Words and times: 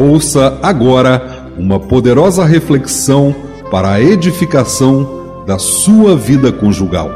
Ouça 0.00 0.58
agora 0.62 1.52
uma 1.58 1.78
poderosa 1.78 2.42
reflexão 2.46 3.36
para 3.70 3.92
a 3.92 4.00
edificação 4.00 5.44
da 5.46 5.58
sua 5.58 6.16
vida 6.16 6.50
conjugal. 6.50 7.10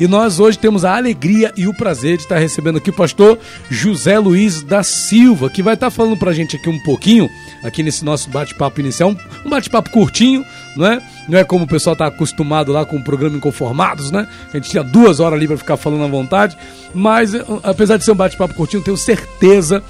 E 0.00 0.08
nós 0.08 0.40
hoje 0.40 0.58
temos 0.58 0.86
a 0.86 0.96
alegria 0.96 1.52
e 1.54 1.68
o 1.68 1.74
prazer 1.74 2.16
de 2.16 2.22
estar 2.22 2.38
recebendo 2.38 2.78
aqui 2.78 2.88
o 2.88 2.94
pastor 2.94 3.38
José 3.68 4.18
Luiz 4.18 4.62
da 4.62 4.82
Silva, 4.82 5.50
que 5.50 5.62
vai 5.62 5.74
estar 5.74 5.90
falando 5.90 6.16
para 6.16 6.30
a 6.30 6.32
gente 6.32 6.56
aqui 6.56 6.70
um 6.70 6.82
pouquinho, 6.82 7.28
aqui 7.62 7.82
nesse 7.82 8.02
nosso 8.02 8.30
bate-papo 8.30 8.80
inicial, 8.80 9.14
um 9.44 9.50
bate-papo 9.50 9.90
curtinho, 9.90 10.42
não 10.78 10.86
é? 10.86 11.02
Não 11.28 11.38
é 11.38 11.44
como 11.44 11.64
o 11.64 11.68
pessoal 11.68 11.92
está 11.92 12.06
acostumado 12.06 12.72
lá 12.72 12.86
com 12.86 12.96
o 12.96 13.04
programa 13.04 13.36
Inconformados, 13.36 14.10
né? 14.10 14.26
A 14.50 14.56
gente 14.56 14.70
tinha 14.70 14.82
duas 14.82 15.20
horas 15.20 15.36
ali 15.36 15.46
para 15.46 15.58
ficar 15.58 15.76
falando 15.76 16.04
à 16.04 16.08
vontade, 16.08 16.56
mas 16.94 17.32
apesar 17.62 17.98
de 17.98 18.04
ser 18.04 18.12
um 18.12 18.16
bate-papo 18.16 18.54
curtinho, 18.54 18.82
tenho 18.82 18.96
certeza 18.96 19.82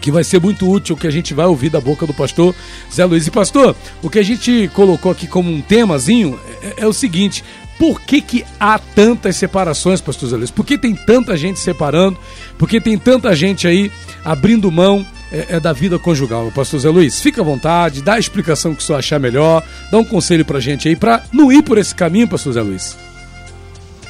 que 0.00 0.10
vai 0.10 0.24
ser 0.24 0.40
muito 0.40 0.68
útil 0.68 0.96
que 0.96 1.06
a 1.06 1.10
gente 1.10 1.34
vai 1.34 1.46
ouvir 1.46 1.70
da 1.70 1.80
boca 1.80 2.06
do 2.06 2.14
pastor 2.14 2.54
Zé 2.92 3.04
Luiz. 3.04 3.26
E 3.26 3.30
pastor, 3.30 3.76
o 4.02 4.08
que 4.08 4.18
a 4.18 4.22
gente 4.22 4.70
colocou 4.74 5.12
aqui 5.12 5.26
como 5.26 5.52
um 5.52 5.60
temazinho 5.60 6.38
é, 6.62 6.82
é 6.84 6.86
o 6.86 6.92
seguinte: 6.92 7.44
por 7.78 8.00
que, 8.00 8.20
que 8.20 8.44
há 8.58 8.78
tantas 8.78 9.36
separações, 9.36 10.00
pastor 10.00 10.28
Zé 10.28 10.36
Luiz? 10.36 10.50
Por 10.50 10.66
que 10.66 10.76
tem 10.76 10.94
tanta 10.94 11.36
gente 11.36 11.58
separando? 11.58 12.18
Por 12.58 12.68
que 12.68 12.80
tem 12.80 12.98
tanta 12.98 13.34
gente 13.34 13.66
aí 13.66 13.90
abrindo 14.24 14.70
mão 14.70 15.04
é, 15.32 15.56
é 15.56 15.60
da 15.60 15.72
vida 15.72 15.98
conjugal? 15.98 16.52
Pastor 16.54 16.80
Zé 16.80 16.90
Luiz, 16.90 17.20
fica 17.20 17.40
à 17.40 17.44
vontade, 17.44 18.02
dá 18.02 18.14
a 18.14 18.18
explicação 18.18 18.74
que 18.74 18.82
o 18.82 18.84
senhor 18.84 18.98
achar 18.98 19.18
melhor, 19.18 19.62
dá 19.90 19.98
um 19.98 20.04
conselho 20.04 20.44
pra 20.44 20.60
gente 20.60 20.88
aí, 20.88 20.96
pra 20.96 21.22
não 21.32 21.50
ir 21.50 21.62
por 21.62 21.78
esse 21.78 21.94
caminho, 21.94 22.28
pastor 22.28 22.52
Zé 22.52 22.62
Luiz. 22.62 22.96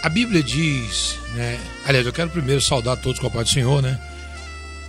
A 0.02 0.08
Bíblia 0.08 0.42
diz, 0.42 1.16
né? 1.34 1.58
Aliás, 1.86 2.06
eu 2.06 2.12
quero 2.12 2.30
primeiro 2.30 2.60
saudar 2.60 2.96
todos 2.96 3.20
com 3.20 3.26
a 3.26 3.30
paz 3.30 3.48
do 3.48 3.52
Senhor, 3.52 3.82
né? 3.82 3.98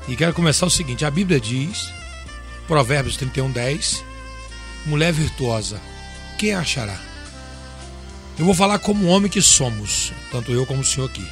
E 0.08 0.16
quero 0.16 0.34
começar 0.34 0.66
o 0.66 0.70
seguinte: 0.70 1.06
a 1.06 1.12
Bíblia 1.12 1.40
diz, 1.40 1.92
Provérbios 2.68 3.18
31, 3.18 3.52
10, 3.52 4.04
mulher 4.86 5.14
virtuosa, 5.14 5.80
quem 6.38 6.54
achará? 6.54 7.00
Eu 8.38 8.46
vou 8.46 8.56
falar 8.56 8.80
como 8.80 9.08
homem 9.08 9.30
que 9.30 9.42
somos, 9.42 10.12
tanto 10.32 10.52
eu 10.52 10.66
como 10.66 10.82
o 10.82 10.86
senhor 10.86 11.08
aqui. 11.08 11.26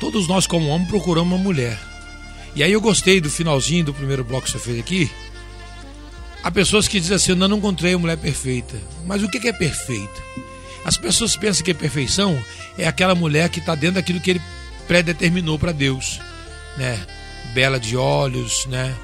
Todos 0.00 0.26
nós, 0.26 0.46
como 0.46 0.68
homem, 0.68 0.88
procuramos 0.88 1.32
uma 1.32 1.42
mulher. 1.42 1.78
E 2.56 2.62
aí 2.62 2.72
eu 2.72 2.80
gostei 2.80 3.20
do 3.20 3.30
finalzinho 3.30 3.84
do 3.84 3.94
primeiro 3.94 4.24
bloco 4.24 4.46
que 4.46 4.52
você 4.52 4.58
fez 4.58 4.78
aqui. 4.78 5.10
Há 6.42 6.50
pessoas 6.50 6.88
que 6.88 7.00
dizem 7.00 7.16
assim: 7.16 7.32
eu 7.32 7.36
não 7.36 7.56
encontrei 7.56 7.94
a 7.94 7.98
mulher 7.98 8.16
perfeita. 8.16 8.76
Mas 9.06 9.22
o 9.22 9.30
que 9.30 9.46
é 9.48 9.52
perfeita? 9.52 10.22
As 10.84 10.98
pessoas 10.98 11.36
pensam 11.36 11.64
que 11.64 11.72
perfeição 11.72 12.38
é 12.76 12.86
aquela 12.86 13.14
mulher 13.14 13.48
que 13.48 13.58
está 13.58 13.74
dentro 13.74 13.94
daquilo 13.94 14.20
que 14.20 14.32
ele 14.32 14.42
predeterminou 14.86 15.58
para 15.58 15.72
Deus, 15.72 16.20
né? 16.76 17.00
Bela 17.54 17.78
de 17.78 17.96
olhos, 17.96 18.66
né? 18.66 18.94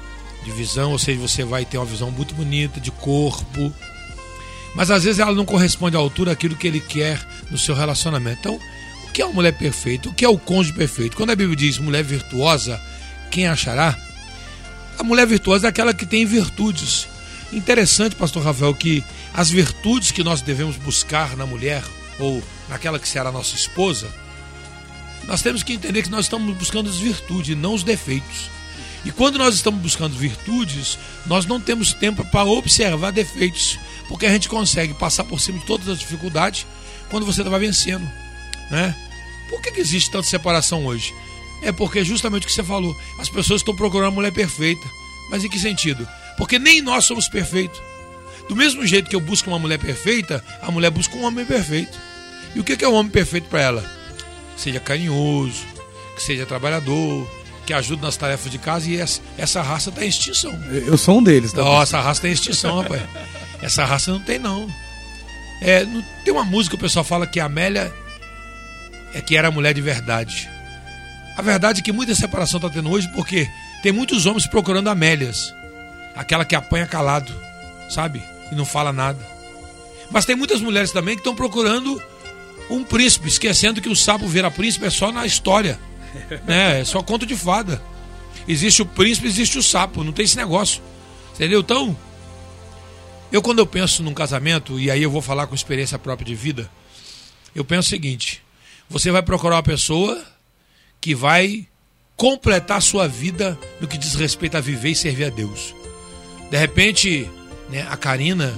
De 0.43 0.51
visão, 0.51 0.91
ou 0.91 0.99
seja, 0.99 1.19
você 1.19 1.43
vai 1.43 1.63
ter 1.65 1.77
uma 1.77 1.85
visão 1.85 2.11
muito 2.11 2.35
bonita 2.35 2.79
de 2.79 2.91
corpo. 2.91 3.73
Mas 4.75 4.91
às 4.91 5.03
vezes 5.03 5.19
ela 5.19 5.33
não 5.33 5.45
corresponde 5.45 5.95
à 5.95 5.99
altura 5.99 6.31
daquilo 6.31 6.55
que 6.55 6.67
ele 6.67 6.79
quer 6.79 7.19
no 7.49 7.57
seu 7.57 7.73
relacionamento. 7.73 8.39
Então, 8.39 8.59
o 9.07 9.11
que 9.11 9.21
é 9.21 9.25
uma 9.25 9.33
mulher 9.33 9.53
perfeita? 9.53 10.09
O 10.09 10.13
que 10.13 10.25
é 10.25 10.29
o 10.29 10.37
cônjuge 10.37 10.73
perfeito? 10.73 11.15
Quando 11.15 11.31
a 11.31 11.35
Bíblia 11.35 11.55
diz 11.55 11.77
mulher 11.77 12.03
virtuosa, 12.03 12.79
quem 13.29 13.47
achará? 13.47 13.97
A 14.97 15.03
mulher 15.03 15.25
virtuosa 15.25 15.67
é 15.67 15.69
aquela 15.69 15.93
que 15.93 16.05
tem 16.05 16.25
virtudes. 16.25 17.07
Interessante, 17.51 18.15
pastor 18.15 18.43
Rafael, 18.43 18.73
que 18.73 19.03
as 19.33 19.49
virtudes 19.49 20.11
que 20.11 20.23
nós 20.23 20.41
devemos 20.41 20.77
buscar 20.77 21.35
na 21.35 21.45
mulher 21.45 21.83
ou 22.19 22.41
naquela 22.69 22.99
que 22.99 23.07
será 23.07 23.31
nossa 23.31 23.55
esposa, 23.55 24.07
nós 25.27 25.41
temos 25.41 25.63
que 25.63 25.73
entender 25.73 26.03
que 26.03 26.09
nós 26.09 26.25
estamos 26.25 26.55
buscando 26.57 26.89
as 26.89 26.97
virtudes, 26.97 27.55
não 27.57 27.73
os 27.73 27.83
defeitos. 27.83 28.49
E 29.03 29.11
quando 29.11 29.37
nós 29.37 29.55
estamos 29.55 29.81
buscando 29.81 30.15
virtudes, 30.15 30.97
nós 31.25 31.45
não 31.45 31.59
temos 31.59 31.93
tempo 31.93 32.23
para 32.25 32.49
observar 32.49 33.11
defeitos, 33.11 33.79
porque 34.07 34.25
a 34.25 34.31
gente 34.31 34.47
consegue 34.47 34.93
passar 34.93 35.23
por 35.23 35.39
cima 35.39 35.57
de 35.59 35.65
todas 35.65 35.87
as 35.87 35.99
dificuldades 35.99 36.67
quando 37.09 37.25
você 37.25 37.43
vai 37.43 37.59
vencendo, 37.59 38.07
né? 38.69 38.95
Por 39.49 39.61
que, 39.61 39.71
que 39.71 39.81
existe 39.81 40.11
tanta 40.11 40.27
separação 40.27 40.85
hoje? 40.85 41.13
É 41.61 41.71
porque 41.71 42.03
justamente 42.03 42.43
o 42.43 42.47
que 42.47 42.53
você 42.53 42.63
falou, 42.63 42.95
as 43.19 43.29
pessoas 43.29 43.61
estão 43.61 43.75
procurando 43.75 44.07
a 44.07 44.15
mulher 44.15 44.31
perfeita. 44.31 44.87
Mas 45.29 45.43
em 45.43 45.49
que 45.49 45.59
sentido? 45.59 46.07
Porque 46.37 46.57
nem 46.57 46.81
nós 46.81 47.05
somos 47.05 47.27
perfeitos. 47.27 47.79
Do 48.47 48.55
mesmo 48.55 48.85
jeito 48.85 49.09
que 49.09 49.15
eu 49.15 49.19
busco 49.19 49.49
uma 49.49 49.59
mulher 49.59 49.77
perfeita, 49.77 50.43
a 50.61 50.71
mulher 50.71 50.89
busca 50.89 51.15
um 51.15 51.23
homem 51.23 51.45
perfeito. 51.45 51.97
E 52.55 52.59
o 52.59 52.63
que 52.63 52.83
é 52.83 52.87
o 52.87 52.91
um 52.91 52.95
homem 52.95 53.11
perfeito 53.11 53.47
para 53.47 53.61
ela? 53.61 54.00
Que 54.55 54.61
seja 54.61 54.79
carinhoso, 54.79 55.65
que 56.15 56.23
seja 56.23 56.45
trabalhador, 56.45 57.27
que 57.65 57.73
ajude 57.73 58.01
nas 58.01 58.17
tarefas 58.17 58.51
de 58.51 58.57
casa 58.57 58.89
e 58.89 58.99
essa, 58.99 59.21
essa 59.37 59.61
raça 59.61 59.89
está 59.89 60.03
em 60.03 60.07
extinção. 60.07 60.51
Eu 60.71 60.97
sou 60.97 61.19
um 61.19 61.23
deles, 61.23 61.53
tá? 61.53 61.63
Nossa, 61.63 61.97
essa 61.97 62.01
raça 62.01 62.19
está 62.19 62.27
em 62.27 62.31
extinção, 62.31 62.81
rapaz. 62.81 63.01
Essa 63.61 63.85
raça 63.85 64.11
não 64.11 64.19
tem, 64.19 64.39
não. 64.39 64.67
É, 65.61 65.85
não. 65.85 66.03
Tem 66.25 66.33
uma 66.33 66.43
música 66.43 66.75
que 66.75 66.83
o 66.83 66.85
pessoal 66.85 67.05
fala 67.05 67.27
que 67.27 67.39
a 67.39 67.45
Amélia 67.45 67.93
é 69.13 69.21
que 69.21 69.37
era 69.37 69.51
mulher 69.51 69.73
de 69.73 69.81
verdade. 69.81 70.49
A 71.37 71.41
verdade 71.41 71.79
é 71.79 71.83
que 71.83 71.91
muita 71.91 72.15
separação 72.15 72.57
está 72.57 72.69
tendo 72.69 72.89
hoje 72.89 73.07
porque 73.13 73.47
tem 73.83 73.91
muitos 73.91 74.25
homens 74.25 74.47
procurando 74.47 74.89
Amélias. 74.89 75.53
Aquela 76.15 76.43
que 76.43 76.55
apanha 76.55 76.85
calado, 76.85 77.33
sabe? 77.89 78.21
E 78.51 78.55
não 78.55 78.65
fala 78.65 78.91
nada. 78.91 79.19
Mas 80.09 80.25
tem 80.25 80.35
muitas 80.35 80.59
mulheres 80.59 80.91
também 80.91 81.15
que 81.15 81.21
estão 81.21 81.35
procurando 81.35 82.01
um 82.71 82.83
príncipe, 82.83 83.27
esquecendo 83.27 83.81
que 83.81 83.89
o 83.89 83.95
sapo 83.95 84.27
vira 84.27 84.49
príncipe 84.49 84.85
é 84.85 84.89
só 84.89 85.11
na 85.11 85.25
história. 85.25 85.79
Né? 86.45 86.81
É 86.81 86.85
só 86.85 87.01
conto 87.01 87.25
de 87.25 87.37
fada. 87.37 87.81
Existe 88.45 88.81
o 88.81 88.85
príncipe, 88.85 89.27
existe 89.27 89.57
o 89.57 89.63
sapo, 89.63 90.03
não 90.03 90.11
tem 90.11 90.25
esse 90.25 90.35
negócio. 90.35 90.81
Entendeu? 91.33 91.61
Então, 91.61 91.97
eu 93.31 93.41
quando 93.41 93.59
eu 93.59 93.65
penso 93.65 94.03
num 94.03 94.13
casamento, 94.13 94.77
e 94.77 94.91
aí 94.91 95.01
eu 95.01 95.09
vou 95.09 95.21
falar 95.21 95.47
com 95.47 95.55
experiência 95.55 95.97
própria 95.97 96.25
de 96.25 96.35
vida, 96.35 96.69
eu 97.55 97.63
penso 97.63 97.87
o 97.87 97.89
seguinte: 97.89 98.43
você 98.89 99.09
vai 99.09 99.21
procurar 99.21 99.55
uma 99.55 99.63
pessoa 99.63 100.21
que 100.99 101.15
vai 101.15 101.65
completar 102.17 102.77
a 102.77 102.81
sua 102.81 103.07
vida 103.07 103.57
no 103.79 103.87
que 103.87 103.97
diz 103.97 104.15
respeito 104.15 104.57
a 104.57 104.61
viver 104.61 104.89
e 104.89 104.95
servir 104.95 105.25
a 105.25 105.29
Deus. 105.29 105.73
De 106.49 106.57
repente, 106.57 107.29
né, 107.69 107.87
a 107.89 107.95
Karina 107.95 108.53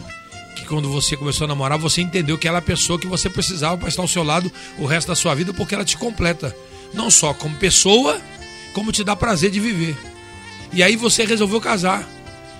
que 0.63 0.69
quando 0.69 0.90
você 0.90 1.16
começou 1.16 1.46
a 1.46 1.47
namorar, 1.47 1.78
você 1.78 2.01
entendeu 2.01 2.38
que 2.38 2.47
ela 2.47 2.57
é 2.57 2.59
a 2.59 2.62
pessoa 2.62 2.97
que 2.97 3.06
você 3.06 3.29
precisava 3.29 3.78
para 3.78 3.90
estar 3.90 4.01
ao 4.01 4.07
seu 4.07 4.24
lado 4.24 4.51
o 4.79 4.85
resto 4.85 5.09
da 5.09 5.16
sua 5.16 5.35
vida, 5.35 5.53
porque 5.53 5.75
ela 5.75 5.85
te 5.85 5.97
completa. 5.97 6.56
Não 6.94 7.12
só 7.12 7.34
como 7.34 7.56
pessoa, 7.57 8.19
como 8.73 8.91
te 8.91 9.03
dá 9.03 9.16
prazer 9.16 9.52
de 9.52 9.59
viver. 9.59 9.96
E 10.72 10.81
aí 10.81 10.96
você 10.96 11.25
resolveu 11.25 11.62
casar. 11.62 12.07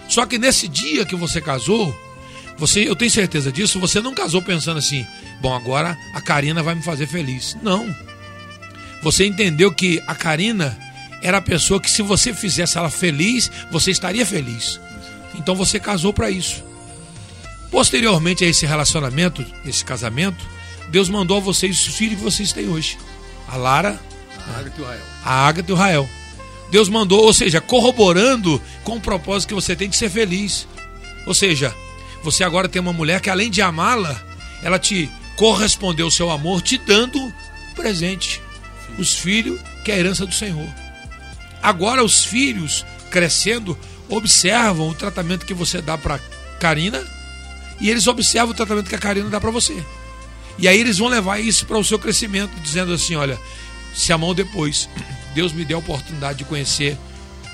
Só 0.08 0.25
que 0.25 0.38
nesse 0.38 0.68
dia 0.68 1.06
que 1.06 1.16
você 1.16 1.42
casou, 1.42 1.97
você, 2.58 2.88
eu 2.88 2.96
tenho 2.96 3.09
certeza 3.09 3.52
disso, 3.52 3.80
você 3.80 4.02
não 4.02 4.13
casou 4.13 4.42
pensando 4.42 4.78
assim, 4.78 5.06
bom, 5.42 5.53
agora 5.53 5.97
a 6.13 6.22
Karina 6.22 6.62
vai 6.62 6.75
me 6.75 6.84
fazer 6.84 7.08
feliz. 7.08 7.58
Não. 7.63 7.94
Você 9.02 9.25
entendeu 9.25 9.72
que 9.72 10.02
a 10.08 10.13
Karina 10.13 10.78
era 11.22 11.38
a 11.38 11.42
pessoa 11.42 11.80
que 11.80 11.90
se 11.90 12.02
você 12.02 12.34
fizesse 12.34 12.78
ela 12.78 12.90
feliz, 12.90 13.50
você 13.72 13.92
estaria 13.92 14.25
feliz. 14.25 14.80
Então 15.36 15.56
você 15.56 15.80
casou 15.80 16.13
para 16.13 16.30
isso. 16.30 16.72
Posteriormente 17.73 18.45
a 18.45 18.47
esse 18.47 18.67
relacionamento, 18.67 19.44
esse 19.66 19.84
casamento, 19.84 20.45
Deus 20.89 21.09
mandou 21.09 21.38
a 21.38 21.39
vocês 21.39 21.88
os 21.88 21.95
filhos 21.95 22.19
que 22.19 22.23
vocês 22.23 22.53
têm 22.53 22.69
hoje. 22.69 23.00
A 23.47 23.57
Lara, 23.57 24.00
a 24.47 24.59
Agatha 24.59 24.75
e 24.78 24.81
o 24.84 24.85
Rael. 24.85 25.01
A 25.25 25.47
Agatha 25.47 25.72
e 25.72 25.73
o 25.73 25.75
Rael. 25.75 26.09
Deus 26.69 26.88
mandou, 26.88 27.23
ou 27.23 27.33
seja, 27.33 27.59
corroborando 27.59 28.62
com 28.83 28.97
o 28.97 29.01
propósito 29.01 29.50
que 29.50 29.56
você 29.56 29.75
tem 29.75 29.89
de 29.89 29.95
ser 29.95 30.12
feliz. 30.12 30.67
Ou 31.25 31.33
seja, 31.33 31.75
você 32.23 32.44
agora 32.44 32.69
tem 32.69 32.79
uma 32.79 32.94
mulher 32.94 33.19
que 33.19 33.29
além 33.31 33.50
de 33.50 33.59
amá-la, 33.59 34.23
ela 34.62 34.78
te 34.78 35.09
correspondeu 35.35 36.06
o 36.06 36.12
seu 36.12 36.29
amor 36.29 36.62
te 36.62 36.78
dando 36.78 37.33
presente. 37.73 38.39
Os 39.00 39.16
filhos, 39.16 39.59
que 39.83 39.91
é 39.91 39.95
a 39.95 39.97
herança 39.97 40.28
do 40.28 40.33
Senhor. 40.33 40.69
Agora 41.59 42.03
os 42.03 42.23
filhos 42.23 42.85
crescendo 43.09 43.75
observam 44.07 44.89
o 44.89 44.94
tratamento 44.94 45.44
que 45.44 45.56
você 45.56 45.81
dá 45.81 45.98
para 45.98 46.19
Karina 46.59 47.03
e 47.80 47.90
eles 47.90 48.08
observam 48.08 48.52
o 48.52 48.54
tratamento 48.54 48.90
que 48.90 48.96
a 48.96 49.00
Karina 49.00 49.30
dá 49.30 49.40
para 49.40 49.52
você. 49.52 49.84
E 50.58 50.68
aí 50.68 50.80
eles 50.80 50.98
vão 50.98 51.08
levar 51.08 51.40
isso 51.40 51.66
para 51.66 51.78
o 51.78 51.84
seu 51.84 51.98
crescimento, 51.98 52.52
dizendo 52.62 52.94
assim: 52.94 53.16
olha, 53.16 53.40
se 53.94 54.14
a 54.14 54.18
mão 54.18 54.34
depois 54.34 54.90
Deus 55.34 55.52
me 55.52 55.66
deu 55.66 55.78
a 55.78 55.80
oportunidade 55.80 56.40
de 56.40 56.46
conhecer, 56.46 56.98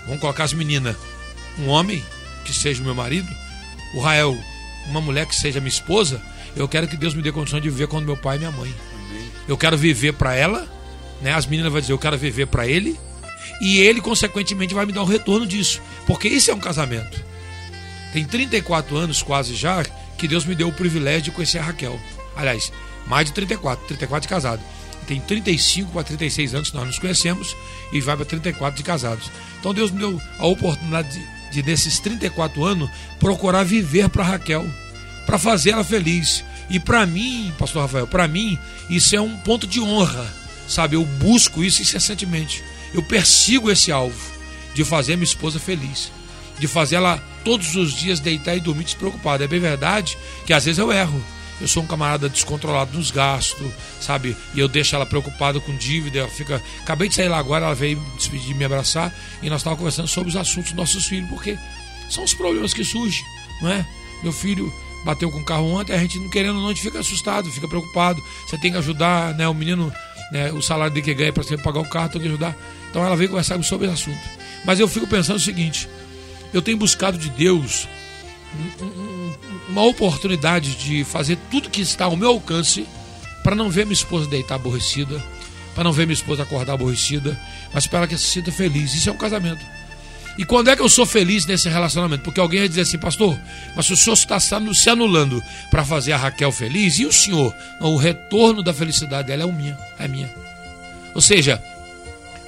vamos 0.06 0.20
colocar 0.20 0.44
as 0.44 0.54
meninas, 0.54 0.96
um 1.58 1.68
homem 1.68 2.04
que 2.44 2.54
seja 2.54 2.82
o 2.82 2.86
meu 2.86 2.96
marido, 2.96 3.30
o 3.94 4.00
Rael, 4.00 4.38
uma 4.88 5.02
mulher 5.02 5.26
que 5.26 5.36
seja 5.36 5.60
minha 5.60 5.70
esposa, 5.70 6.22
eu 6.56 6.68
quero 6.68 6.88
que 6.88 6.98
Deus 6.98 7.14
me 7.14 7.22
dê 7.22 7.32
condição 7.32 7.60
de 7.60 7.70
viver 7.70 7.88
com 7.88 8.00
meu 8.00 8.18
pai 8.18 8.36
e 8.36 8.40
minha 8.40 8.52
mãe. 8.52 8.74
Eu 9.48 9.58
quero 9.58 9.78
viver 9.78 10.14
para 10.14 10.36
ela, 10.36 10.68
né? 11.22 11.34
As 11.34 11.46
meninas 11.46 11.72
vão 11.72 11.82
dizer, 11.82 11.94
eu 11.94 12.00
quero 12.00 12.18
viver 12.18 12.48
para 12.48 12.68
ele, 12.68 13.00
e 13.62 13.80
ele, 13.80 14.00
consequentemente, 14.00 14.74
vai 14.74 14.86
me 14.86 14.94
dar 14.94 15.02
o 15.02 15.06
retorno 15.06 15.46
disso, 15.46 15.82
porque 16.06 16.28
isso 16.28 16.52
é 16.52 16.54
um 16.54 16.60
casamento. 16.60 17.24
Tem 18.14 18.26
34 18.26 18.96
anos 18.98 19.22
quase 19.22 19.56
já 19.56 19.84
que 20.20 20.28
Deus 20.28 20.46
me 20.46 20.54
deu 20.54 20.68
o 20.68 20.74
privilégio 20.74 21.24
de 21.24 21.32
conhecer 21.32 21.60
a 21.60 21.64
Raquel. 21.64 22.00
Aliás, 22.36 22.72
mais 23.08 23.26
de 23.26 23.34
34, 23.34 23.88
34 23.88 24.22
de 24.22 24.28
casado. 24.28 24.62
Tem 25.08 25.20
35 25.20 25.92
para 25.92 26.04
36 26.04 26.54
anos 26.54 26.70
que 26.70 26.76
nós 26.76 26.86
nos 26.86 27.00
conhecemos 27.00 27.56
e 27.92 28.00
vai 28.00 28.16
para 28.16 28.26
34 28.26 28.78
de 28.78 28.84
casados. 28.84 29.32
Então 29.60 29.74
Deus 29.74 29.90
me 29.90 30.00
deu 30.00 30.22
a 30.38 30.46
oportunidade 30.46 31.10
de 31.10 31.40
de 31.52 31.62
desses 31.62 32.00
34 32.00 32.64
anos, 32.64 32.90
procurar 33.20 33.64
viver 33.64 34.10
para 34.10 34.24
Raquel, 34.24 34.66
para 35.26 35.38
fazer 35.38 35.72
ela 35.72 35.84
feliz. 35.84 36.44
E 36.70 36.80
para 36.80 37.06
mim, 37.06 37.52
pastor 37.58 37.84
Rafael, 37.84 38.08
para 38.08 38.28
mim, 38.28 38.58
isso 38.90 39.16
é 39.16 39.22
um 39.22 39.36
ponto 39.38 39.66
de 39.66 39.80
honra, 39.80 40.26
sabe? 40.68 40.96
Eu 40.96 41.04
busco 41.04 41.64
isso 41.64 41.82
incessantemente. 41.82 42.64
Eu 42.94 43.02
persigo 43.02 43.72
esse 43.72 43.92
alvo 43.92 44.20
de 44.74 44.84
fazer 44.84 45.16
minha 45.16 45.24
esposa 45.24 45.60
feliz, 45.60 46.12
de 46.60 46.68
fazer 46.68 46.98
ela 46.98 47.22
todos 47.44 47.76
os 47.76 47.94
dias 47.94 48.20
deitar 48.20 48.56
e 48.56 48.60
dormir 48.60 48.84
despreocupada. 48.84 49.44
É 49.44 49.48
bem 49.48 49.60
verdade 49.60 50.18
que 50.46 50.54
às 50.54 50.66
vezes 50.66 50.80
eu 50.80 50.92
erro. 50.92 51.22
Eu 51.62 51.68
sou 51.68 51.84
um 51.84 51.88
camarada 51.88 52.30
descontrolado 52.30 52.98
nos 52.98 53.12
gastos, 53.12 53.68
sabe? 54.00 54.36
E 54.54 54.60
eu 54.60 54.68
deixo 54.68 54.96
ela 54.96 55.06
preocupada 55.06 55.60
com 55.60 55.76
dívida. 55.76 56.20
Ela 56.20 56.30
fica. 56.30 56.62
Acabei 56.82 57.10
de 57.10 57.16
sair 57.16 57.28
lá 57.28 57.38
agora, 57.38 57.66
ela 57.66 57.76
veio 57.76 58.00
me 58.00 58.18
despedir, 58.18 58.56
me 58.56 58.64
abraçar 58.64 59.14
e 59.42 59.50
nós 59.50 59.60
estávamos 59.60 59.80
conversando 59.80 60.08
sobre 60.08 60.30
os 60.30 60.36
assuntos 60.36 60.72
dos 60.72 60.78
nossos 60.78 61.06
filhos, 61.06 61.30
porque 61.30 61.58
são 62.10 62.24
os 62.24 62.34
problemas 62.34 62.74
que 62.74 62.84
surgem, 62.84 63.24
não 63.62 63.70
é? 63.70 63.86
Meu 64.24 64.32
filho 64.32 64.74
bateu 65.06 65.30
com 65.30 65.40
o 65.40 65.46
carro 65.46 65.74
ontem, 65.74 65.94
a 65.94 65.98
gente 65.98 66.18
não 66.20 66.30
querendo 66.30 66.56
não, 66.56 66.68
a 66.68 66.70
gente 66.70 66.82
fica 66.82 67.00
assustado, 67.00 67.52
fica 67.52 67.68
preocupado. 67.68 68.22
Você 68.48 68.58
tem 68.58 68.72
que 68.72 68.78
ajudar, 68.78 69.34
né? 69.36 69.48
O 69.48 69.54
menino, 69.54 69.92
né, 70.32 70.52
o 70.52 70.62
salário 70.62 70.94
dele 70.94 71.06
que 71.06 71.14
ganha 71.14 71.34
para 71.34 71.44
você 71.44 71.58
pagar 71.58 71.82
o 71.82 71.90
carro, 71.90 72.10
tem 72.10 72.22
que 72.22 72.28
ajudar. 72.28 72.56
Então 72.90 73.06
ela 73.06 73.16
veio 73.16 73.30
conversar 73.30 73.62
sobre 73.64 73.88
esse 73.88 73.96
assunto. 73.96 74.20
Mas 74.66 74.80
eu 74.80 74.88
fico 74.88 75.08
pensando 75.08 75.38
o 75.38 75.42
seguinte: 75.42 75.90
eu 76.54 76.62
tenho 76.62 76.78
buscado 76.78 77.18
de 77.18 77.30
Deus 77.30 77.88
uma 79.68 79.84
oportunidade 79.84 80.76
de 80.76 81.04
fazer 81.04 81.38
tudo 81.52 81.70
que 81.70 81.82
está 81.82 82.06
ao 82.06 82.16
meu 82.16 82.30
alcance 82.30 82.86
para 83.44 83.56
não 83.56 83.70
ver 83.70 83.86
minha 83.86 83.94
esposa 83.94 84.28
deitar 84.28 84.56
aborrecida, 84.56 85.24
para 85.76 85.84
não 85.84 85.94
ver 85.94 86.06
minha 86.06 86.14
esposa 86.14 86.44
acordar 86.44 86.74
aborrecida, 86.74 87.40
mas 87.74 87.88
para 87.88 88.08
que 88.08 88.14
ela 88.14 88.22
se 88.22 88.28
sinta 88.28 88.52
feliz. 88.52 88.94
Isso 88.94 89.10
é 89.10 89.14
um 89.14 89.18
casamento. 89.18 89.64
E 90.38 90.46
quando 90.46 90.70
é 90.70 90.76
que 90.76 90.82
eu 90.82 90.90
sou 90.90 91.06
feliz 91.06 91.46
nesse 91.46 91.68
relacionamento? 91.68 92.24
Porque 92.24 92.40
alguém 92.40 92.60
vai 92.60 92.70
dizer 92.70 92.82
assim, 92.82 92.98
pastor, 92.98 93.38
mas 93.76 93.90
o 93.90 93.98
senhor 93.98 94.14
está 94.14 94.40
se 94.40 94.90
anulando 94.90 95.44
para 95.70 95.84
fazer 95.84 96.14
a 96.14 96.18
Raquel 96.18 96.52
feliz, 96.52 96.98
e 96.98 97.06
o 97.06 97.12
senhor? 97.12 97.54
o 97.82 97.98
retorno 97.98 98.64
da 98.64 98.74
felicidade 98.74 99.28
dela 99.28 99.44
é 99.44 99.46
o 99.46 99.52
minha, 99.52 99.78
é 100.00 100.08
minha. 100.08 100.34
Ou 101.14 101.22
seja, 101.22 101.62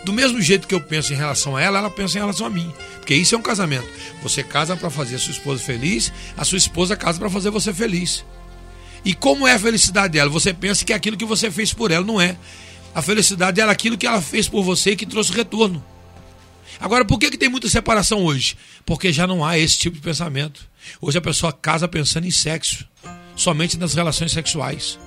do 0.03 0.11
mesmo 0.11 0.41
jeito 0.41 0.67
que 0.67 0.73
eu 0.73 0.81
penso 0.81 1.13
em 1.13 1.15
relação 1.15 1.55
a 1.55 1.61
ela, 1.61 1.77
ela 1.77 1.89
pensa 1.89 2.17
em 2.17 2.21
relação 2.21 2.47
a 2.47 2.49
mim. 2.49 2.73
Porque 2.97 3.13
isso 3.13 3.35
é 3.35 3.37
um 3.37 3.41
casamento. 3.41 3.87
Você 4.23 4.43
casa 4.43 4.75
para 4.75 4.89
fazer 4.89 5.15
a 5.15 5.19
sua 5.19 5.31
esposa 5.31 5.61
feliz, 5.61 6.11
a 6.35 6.43
sua 6.43 6.57
esposa 6.57 6.95
casa 6.95 7.19
para 7.19 7.29
fazer 7.29 7.49
você 7.49 7.73
feliz. 7.73 8.25
E 9.03 9.13
como 9.13 9.47
é 9.47 9.53
a 9.53 9.59
felicidade 9.59 10.13
dela? 10.13 10.29
Você 10.29 10.53
pensa 10.53 10.85
que 10.85 10.93
é 10.93 10.95
aquilo 10.95 11.17
que 11.17 11.25
você 11.25 11.49
fez 11.51 11.73
por 11.73 11.91
ela, 11.91 12.05
não 12.05 12.19
é. 12.19 12.37
A 12.93 13.01
felicidade 13.01 13.55
dela 13.55 13.71
é 13.71 13.73
aquilo 13.73 13.97
que 13.97 14.05
ela 14.05 14.21
fez 14.21 14.47
por 14.47 14.63
você 14.63 14.91
e 14.91 14.95
que 14.95 15.05
trouxe 15.05 15.31
retorno. 15.31 15.83
Agora, 16.79 17.05
por 17.05 17.19
que, 17.19 17.29
que 17.29 17.37
tem 17.37 17.49
muita 17.49 17.69
separação 17.69 18.23
hoje? 18.23 18.57
Porque 18.85 19.13
já 19.13 19.27
não 19.27 19.45
há 19.45 19.57
esse 19.57 19.77
tipo 19.77 19.95
de 19.95 20.01
pensamento. 20.01 20.67
Hoje 20.99 21.17
a 21.17 21.21
pessoa 21.21 21.53
casa 21.53 21.87
pensando 21.87 22.25
em 22.25 22.31
sexo, 22.31 22.85
somente 23.35 23.77
nas 23.77 23.93
relações 23.93 24.31
sexuais. 24.31 24.99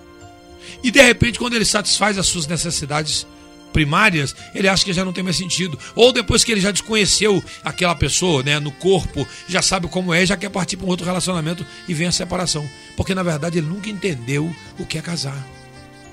E 0.82 0.90
de 0.90 1.02
repente, 1.02 1.38
quando 1.38 1.54
ele 1.54 1.64
satisfaz 1.64 2.16
as 2.16 2.26
suas 2.26 2.46
necessidades 2.46 3.26
primárias, 3.74 4.34
ele 4.54 4.68
acha 4.68 4.84
que 4.84 4.92
já 4.92 5.04
não 5.04 5.12
tem 5.12 5.24
mais 5.24 5.36
sentido. 5.36 5.76
Ou 5.96 6.12
depois 6.12 6.44
que 6.44 6.52
ele 6.52 6.60
já 6.60 6.70
desconheceu 6.70 7.42
aquela 7.64 7.94
pessoa, 7.96 8.42
né, 8.42 8.60
no 8.60 8.70
corpo, 8.70 9.26
já 9.48 9.60
sabe 9.60 9.88
como 9.88 10.14
é, 10.14 10.24
já 10.24 10.36
quer 10.36 10.48
partir 10.48 10.76
para 10.76 10.86
um 10.86 10.88
outro 10.88 11.04
relacionamento 11.04 11.66
e 11.88 11.92
vem 11.92 12.06
a 12.06 12.12
separação. 12.12 12.66
Porque 12.96 13.14
na 13.14 13.22
verdade 13.24 13.58
ele 13.58 13.66
nunca 13.66 13.90
entendeu 13.90 14.54
o 14.78 14.86
que 14.86 14.96
é 14.96 15.02
casar. 15.02 15.44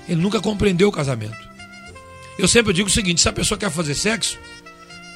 Ele 0.08 0.20
nunca 0.20 0.40
compreendeu 0.40 0.88
o 0.88 0.92
casamento. 0.92 1.38
Eu 2.36 2.48
sempre 2.48 2.72
digo 2.72 2.88
o 2.88 2.92
seguinte: 2.92 3.20
se 3.20 3.28
a 3.28 3.32
pessoa 3.32 3.56
quer 3.56 3.70
fazer 3.70 3.94
sexo, 3.94 4.36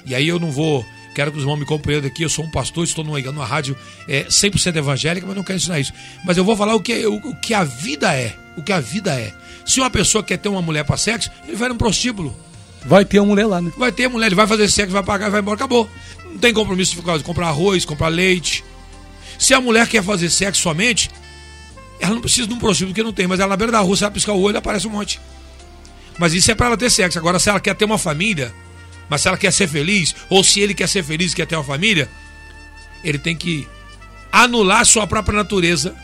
e 0.07 0.15
aí 0.15 0.29
eu 0.29 0.39
não 0.39 0.53
vou 0.53 0.87
quero 1.17 1.33
que 1.33 1.39
os 1.39 1.45
irmãos 1.45 1.59
me 1.59 1.65
compreendam 1.65 2.09
aqui, 2.09 2.23
eu 2.23 2.29
sou 2.29 2.45
um 2.45 2.51
pastor, 2.51 2.85
estou 2.85 3.03
numa, 3.03 3.19
numa 3.19 3.47
rádio 3.47 3.75
é, 4.07 4.25
100% 4.25 4.77
evangélica, 4.77 5.27
mas 5.27 5.35
não 5.35 5.43
quero 5.43 5.57
ensinar 5.57 5.81
isso. 5.81 5.95
Mas 6.23 6.37
eu 6.37 6.45
vou 6.45 6.55
falar 6.55 6.75
o 6.75 6.81
que, 6.81 7.07
o, 7.07 7.15
o, 7.15 7.35
que 7.37 7.55
a 7.55 7.65
vida 7.65 8.15
é, 8.15 8.37
o 8.55 8.63
que 8.63 8.71
a 8.71 8.81
vida 8.81 9.19
é. 9.19 9.33
Se 9.67 9.81
uma 9.81 9.91
pessoa 9.91 10.23
quer 10.23 10.39
ter 10.39 10.49
uma 10.49 10.63
mulher 10.63 10.85
para 10.85 10.97
sexo, 10.97 11.31
ele 11.47 11.57
vai 11.57 11.69
num 11.69 11.77
prostíbulo. 11.77 12.35
Vai 12.85 13.05
ter 13.05 13.19
uma 13.19 13.27
mulher 13.27 13.47
lá, 13.47 13.61
né? 13.61 13.73
Vai 13.77 13.91
ter 13.91 14.05
a 14.05 14.09
mulher, 14.09 14.27
ele 14.27 14.37
vai 14.37 14.47
fazer 14.47 14.71
sexo, 14.71 14.93
vai 14.93 15.03
pagar, 15.03 15.29
vai 15.29 15.41
embora, 15.41 15.57
acabou. 15.57 15.91
Não 16.25 16.39
tem 16.39 16.55
compromisso 16.55 16.95
de 16.95 17.25
comprar 17.25 17.49
arroz, 17.49 17.85
comprar 17.85 18.09
leite. 18.09 18.65
Se 19.39 19.53
a 19.53 19.61
mulher 19.61 19.89
quer 19.89 20.05
fazer 20.05 20.31
sexo 20.31 20.63
somente, 20.63 21.11
ela 21.99 22.15
não 22.15 22.21
precisa 22.21 22.47
de 22.47 22.55
um 22.55 22.59
prostíbulo 22.59 22.95
que 22.95 23.03
não 23.03 23.13
tem, 23.13 23.27
mas 23.27 23.41
ela 23.41 23.51
na 23.51 23.57
beira 23.57 23.73
da 23.73 23.81
rua, 23.81 23.97
se 23.97 24.05
ela 24.05 24.11
piscar 24.13 24.33
o 24.33 24.41
olho, 24.41 24.57
aparece 24.57 24.87
um 24.87 24.91
monte. 24.91 25.21
Mas 26.17 26.33
isso 26.33 26.51
é 26.51 26.55
para 26.55 26.67
ela 26.67 26.77
ter 26.77 26.91
sexo. 26.91 27.19
Agora, 27.19 27.39
se 27.39 27.51
ela 27.51 27.59
quer 27.59 27.75
ter 27.75 27.85
uma 27.85 27.99
família, 27.99 28.55
mas 29.09 29.21
se 29.21 29.29
ela 29.29 29.37
quer 29.37 29.53
ser 29.53 29.69
feliz, 29.69 30.15
ou 30.31 30.45
se 30.45 30.61
ele 30.61 30.75
quer 30.75 30.89
ser 30.89 31.03
feliz 31.03 31.33
e 31.33 31.37
quer 31.37 31.47
ter 31.47 31.57
uma 31.57 31.65
família, 31.65 32.09
ele 33.03 33.19
tem 33.19 33.37
que 33.37 33.67
anular 34.31 34.87
sua 34.87 35.07
própria 35.07 35.37
natureza 35.37 35.95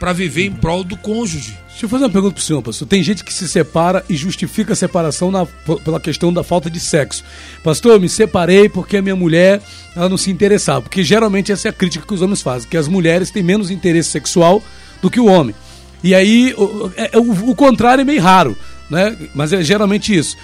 para 0.00 0.12
viver 0.12 0.46
em 0.46 0.52
prol 0.52 0.82
do 0.82 0.96
cônjuge. 0.96 1.61
Deixa 1.82 1.96
eu 1.96 1.98
fazer 1.98 2.04
uma 2.04 2.12
pergunta 2.12 2.34
pro 2.34 2.44
senhor, 2.44 2.62
pastor. 2.62 2.86
Tem 2.86 3.02
gente 3.02 3.24
que 3.24 3.34
se 3.34 3.48
separa 3.48 4.04
e 4.08 4.14
justifica 4.14 4.72
a 4.72 4.76
separação 4.76 5.32
na, 5.32 5.44
pela 5.84 5.98
questão 5.98 6.32
da 6.32 6.44
falta 6.44 6.70
de 6.70 6.78
sexo. 6.78 7.24
Pastor, 7.64 7.94
eu 7.94 8.00
me 8.00 8.08
separei 8.08 8.68
porque 8.68 8.98
a 8.98 9.02
minha 9.02 9.16
mulher 9.16 9.60
ela 9.96 10.08
não 10.08 10.16
se 10.16 10.30
interessava. 10.30 10.82
Porque 10.82 11.02
geralmente 11.02 11.50
essa 11.50 11.66
é 11.66 11.70
a 11.70 11.72
crítica 11.72 12.06
que 12.06 12.14
os 12.14 12.22
homens 12.22 12.40
fazem, 12.40 12.68
que 12.68 12.76
as 12.76 12.86
mulheres 12.86 13.32
têm 13.32 13.42
menos 13.42 13.68
interesse 13.68 14.10
sexual 14.10 14.62
do 15.02 15.10
que 15.10 15.18
o 15.18 15.26
homem. 15.26 15.56
E 16.04 16.14
aí 16.14 16.54
o, 16.56 16.92
é, 16.96 17.18
o, 17.18 17.50
o 17.50 17.54
contrário 17.56 18.02
é 18.02 18.04
meio 18.04 18.22
raro, 18.22 18.56
né? 18.88 19.18
Mas 19.34 19.52
é 19.52 19.60
geralmente 19.60 20.16
isso. 20.16 20.36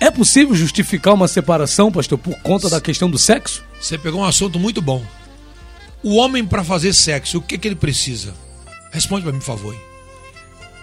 É 0.00 0.10
possível 0.10 0.54
justificar 0.54 1.12
uma 1.12 1.28
separação, 1.28 1.92
pastor, 1.92 2.16
por 2.16 2.34
conta 2.38 2.70
da 2.70 2.80
questão 2.80 3.10
do 3.10 3.18
sexo? 3.18 3.62
Você 3.78 3.98
pegou 3.98 4.22
um 4.22 4.24
assunto 4.24 4.58
muito 4.58 4.80
bom. 4.80 5.04
O 6.02 6.14
homem, 6.14 6.46
para 6.46 6.64
fazer 6.64 6.94
sexo, 6.94 7.36
o 7.36 7.42
que, 7.42 7.58
que 7.58 7.68
ele 7.68 7.76
precisa? 7.76 8.32
Responde 8.90 9.24
para 9.24 9.32
mim, 9.32 9.38
por 9.38 9.44
favor. 9.44 9.87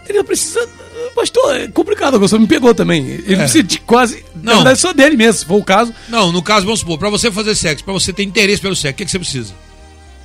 Ele 0.07 0.23
precisa. 0.23 0.67
Pastor, 1.15 1.55
é 1.55 1.67
complicado, 1.67 2.19
você 2.19 2.37
me 2.37 2.47
pegou 2.47 2.73
também. 2.73 3.05
Ele 3.05 3.35
é. 3.35 3.37
precisa 3.37 3.63
de 3.63 3.79
quase. 3.79 4.23
Não. 4.35 4.43
Na 4.43 4.53
verdade, 4.55 4.79
só 4.79 4.93
dele 4.93 5.15
mesmo, 5.15 5.39
se 5.39 5.45
for 5.45 5.57
o 5.57 5.63
caso. 5.63 5.93
Não, 6.09 6.31
no 6.31 6.41
caso, 6.41 6.65
vamos 6.65 6.81
supor, 6.81 6.97
para 6.97 7.09
você 7.09 7.31
fazer 7.31 7.55
sexo, 7.55 7.83
para 7.83 7.93
você 7.93 8.11
ter 8.11 8.23
interesse 8.23 8.61
pelo 8.61 8.75
sexo, 8.75 8.93
o 8.93 8.97
que, 8.97 9.05
que 9.05 9.11
você 9.11 9.19
precisa? 9.19 9.53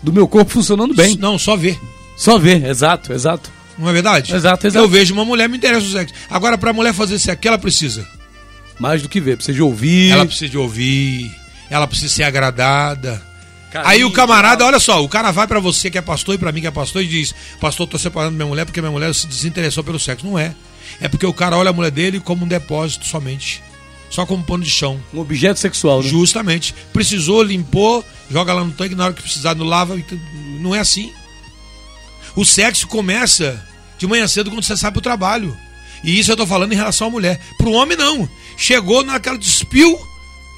Do 0.03 0.13
meu 0.13 0.27
corpo 0.27 0.51
funcionando 0.51 0.95
bem. 0.95 1.17
Não, 1.17 1.39
só 1.39 1.57
ver. 1.57 1.79
Só 2.17 2.39
ver, 2.39 2.65
exato, 2.65 3.13
exato. 3.13 3.51
Não 3.79 3.89
é 3.89 3.93
verdade? 3.93 4.35
Exato, 4.35 4.67
exato. 4.67 4.85
Eu 4.85 4.89
vejo 4.89 5.15
uma 5.15 5.25
mulher, 5.25 5.49
me 5.49 5.57
interessa 5.57 5.87
o 5.87 5.91
sexo. 5.91 6.15
Agora, 6.29 6.59
para 6.59 6.71
a 6.71 6.73
mulher 6.73 6.93
fazer 6.93 7.19
sexo, 7.19 7.39
o 7.39 7.41
que 7.41 7.49
ela 7.49 7.59
precisa? 7.59 8.07
Mais 8.79 9.03
do 9.03 9.09
que 9.09 9.21
ver, 9.21 9.37
precisa 9.37 9.55
de 9.55 9.63
ouvir. 9.63 10.11
Ela 10.11 10.27
precisa 10.27 10.51
de 10.51 10.59
ouvir, 10.59 11.31
ela 11.71 11.87
precisa 11.87 12.13
ser 12.13 12.23
agradada. 12.25 13.30
Carinho, 13.71 13.91
Aí 13.91 14.05
o 14.05 14.11
camarada, 14.11 14.65
olha 14.65 14.81
só, 14.81 15.03
o 15.03 15.09
cara 15.09 15.31
vai 15.31 15.47
para 15.47 15.61
você 15.61 15.91
que 15.91 15.99
é 15.99 16.03
pastor 16.03 16.35
e 16.35 16.39
para 16.39 16.51
mim 16.51 16.61
que 16.61 16.67
é 16.67 16.71
pastor 16.71 17.03
e 17.03 17.07
diz: 17.07 17.35
Pastor, 17.61 17.87
tô 17.87 17.99
separando 17.99 18.37
minha 18.37 18.47
mulher 18.47 18.65
porque 18.65 18.81
minha 18.81 18.91
mulher 18.91 19.15
se 19.15 19.27
desinteressou 19.27 19.85
pelo 19.85 19.99
sexo. 19.99 20.27
Não 20.27 20.39
é. 20.39 20.55
É 21.01 21.09
porque 21.09 21.25
o 21.25 21.33
cara 21.33 21.57
olha 21.57 21.71
a 21.71 21.73
mulher 21.73 21.91
dele 21.91 22.19
como 22.19 22.45
um 22.45 22.49
depósito 22.49 23.07
somente. 23.07 23.63
Só 24.11 24.27
como 24.27 24.43
pano 24.43 24.65
de 24.65 24.71
chão. 24.71 25.01
Um 25.15 25.21
objeto 25.21 25.61
sexual, 25.61 26.03
né? 26.03 26.09
Justamente. 26.09 26.75
Precisou, 26.93 27.43
limpou, 27.45 28.05
joga 28.29 28.53
lá 28.53 28.65
no 28.65 28.73
tanque, 28.73 28.97
na 28.97 29.05
hora 29.05 29.15
que 29.15 29.23
precisar, 29.23 29.55
no 29.55 29.65
lava. 29.65 29.97
Não 30.59 30.75
é 30.75 30.81
assim. 30.81 31.13
O 32.35 32.45
sexo 32.45 32.89
começa 32.89 33.65
de 33.99 34.07
manhã 34.09 34.27
cedo 34.27 34.51
quando 34.51 34.65
você 34.65 34.77
sai 34.77 34.91
pro 34.91 35.01
trabalho. 35.01 35.57
E 36.03 36.19
isso 36.19 36.33
eu 36.33 36.37
tô 36.37 36.47
falando 36.47 36.73
em 36.73 36.77
relação 36.77 37.07
à 37.07 37.11
mulher. 37.11 37.41
Pro 37.57 37.73
homem, 37.73 37.97
não. 37.97 38.29
Chegou 38.57 39.05
naquela 39.05 39.39
despiu, 39.39 39.99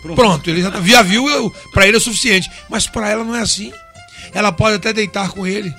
pronto, 0.02 0.16
pronto 0.16 0.50
ele 0.50 0.60
já, 0.60 0.70
tá, 0.70 0.82
já 0.82 1.02
viu, 1.02 1.24
para 1.72 1.86
ele 1.86 1.96
é 1.96 1.98
o 1.98 2.02
suficiente. 2.02 2.50
Mas 2.68 2.86
para 2.86 3.08
ela 3.08 3.24
não 3.24 3.34
é 3.34 3.40
assim. 3.40 3.72
Ela 4.34 4.52
pode 4.52 4.76
até 4.76 4.92
deitar 4.92 5.30
com 5.30 5.46
ele. 5.46 5.74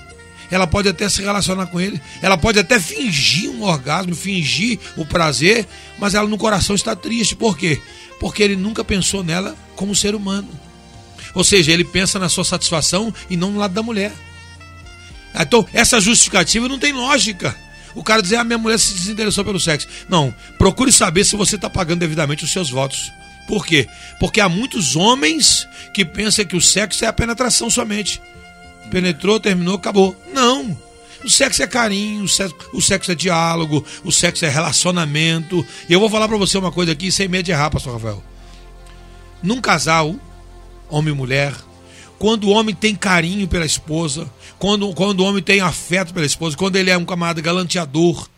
Ela 0.50 0.68
pode 0.68 0.88
até 0.88 1.10
se 1.10 1.22
relacionar 1.22 1.68
com 1.68 1.80
ele. 1.80 2.02
Ela 2.22 2.38
pode 2.38 2.60
até 2.60 2.80
fingir 2.80 3.50
um 3.50 3.64
orgasmo, 3.64 4.16
fingir 4.16 4.80
o 4.96 5.06
prazer, 5.06 5.68
mas 5.98 6.14
ela 6.14 6.28
no 6.28 6.38
coração 6.38 6.76
está 6.76 6.96
triste. 6.96 7.36
Por 7.36 7.58
quê? 7.58 7.82
Porque 8.20 8.44
ele 8.44 8.56
nunca 8.56 8.84
pensou 8.84 9.24
nela 9.24 9.56
como 9.76 9.96
ser 9.96 10.16
humano. 10.16 10.50
Ou 11.34 11.44
seja, 11.44 11.72
ele 11.72 11.84
pensa 11.84 12.20
na 12.20 12.30
sua 12.30 12.44
satisfação 12.44 13.14
e 13.30 13.36
não 13.36 13.52
no 13.52 13.60
lado 13.60 13.74
da 13.74 13.82
mulher. 13.82 14.12
Então, 15.34 15.68
essa 15.74 16.00
justificativa 16.00 16.68
não 16.68 16.78
tem 16.78 16.94
lógica. 16.94 17.56
O 17.96 18.04
cara 18.04 18.22
dizer, 18.22 18.38
a 18.38 18.42
ah, 18.42 18.44
minha 18.44 18.58
mulher 18.58 18.78
se 18.80 18.94
desinteressou 18.94 19.44
pelo 19.44 19.60
sexo. 19.60 19.88
Não, 20.08 20.34
procure 20.58 20.92
saber 20.92 21.24
se 21.24 21.36
você 21.36 21.56
está 21.56 21.70
pagando 21.70 22.00
devidamente 22.00 22.44
os 22.44 22.52
seus 22.52 22.70
votos. 22.70 23.12
Por 23.48 23.66
quê? 23.66 23.88
Porque 24.20 24.40
há 24.40 24.48
muitos 24.48 24.96
homens 24.96 25.68
que 25.94 26.06
pensam 26.06 26.46
que 26.46 26.56
o 26.56 26.62
sexo 26.62 27.04
é 27.04 27.08
a 27.08 27.14
penetração 27.14 27.70
somente. 27.70 28.22
Penetrou, 28.90 29.40
terminou, 29.40 29.76
acabou. 29.76 30.16
Não. 30.34 30.78
O 31.24 31.30
sexo 31.30 31.64
é 31.64 31.68
carinho, 31.68 32.24
o 32.24 32.28
sexo, 32.28 32.56
o 32.74 32.82
sexo 32.82 33.12
é 33.12 33.16
diálogo, 33.16 33.86
o 34.04 34.12
sexo 34.12 34.46
é 34.46 34.50
relacionamento. 34.50 35.66
E 35.88 35.94
eu 35.94 36.00
vou 36.00 36.10
falar 36.10 36.28
para 36.28 36.38
você 36.38 36.58
uma 36.58 36.72
coisa 36.72 36.92
aqui 36.92 37.12
sem 37.12 37.28
medo 37.28 37.46
de 37.46 37.52
errar, 37.52 37.70
pastor 37.70 37.94
Rafael. 37.94 38.22
Num 39.42 39.62
casal, 39.62 40.16
homem 40.90 41.14
e 41.14 41.18
mulher, 41.18 41.54
quando 42.20 42.46
o 42.46 42.50
homem 42.52 42.76
tem 42.76 42.96
carinho 42.96 43.48
pela 43.48 43.66
esposa, 43.66 44.30
quando, 44.60 44.94
quando 44.94 45.22
o 45.22 45.26
homem 45.26 45.42
tem 45.42 45.62
afeto 45.62 46.14
pela 46.14 46.26
esposa, 46.26 46.58
quando 46.58 46.76
ele 46.76 46.90
é 46.90 46.98
um 46.98 47.06
camarada 47.06 47.42
galanteador, 47.42 48.30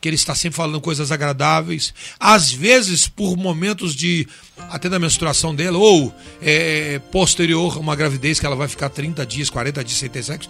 que 0.00 0.08
ele 0.08 0.16
está 0.16 0.34
sempre 0.34 0.56
falando 0.56 0.80
coisas 0.80 1.12
agradáveis, 1.12 1.92
às 2.18 2.52
vezes 2.52 3.06
por 3.06 3.36
momentos 3.36 3.94
de 3.94 4.26
até 4.70 4.88
da 4.88 4.98
menstruação 4.98 5.54
dela, 5.54 5.78
ou 5.78 6.14
é, 6.40 6.98
posterior 7.10 7.76
a 7.76 7.80
uma 7.80 7.94
gravidez 7.94 8.40
que 8.40 8.46
ela 8.46 8.56
vai 8.56 8.68
ficar 8.68 8.88
30 8.88 9.26
dias, 9.26 9.50
40 9.50 9.84
dias 9.84 9.98
sem 9.98 10.08
ter 10.08 10.22
sexo. 10.22 10.48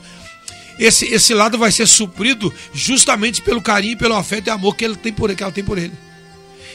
Esse, 0.78 1.07
esse 1.07 1.35
lado 1.35 1.59
vai 1.59 1.71
ser 1.71 1.87
suprido 1.87 2.52
justamente 2.73 3.42
pelo 3.42 3.61
carinho, 3.61 3.99
pelo 3.99 4.14
afeto 4.14 4.47
e 4.47 4.50
amor 4.50 4.76
que, 4.76 4.85
ele 4.85 4.97
tem 4.97 5.12
por, 5.12 5.35
que 5.35 5.42
ela 5.42 5.52
tem 5.52 5.64
por 5.64 5.76
ele. 5.76 5.92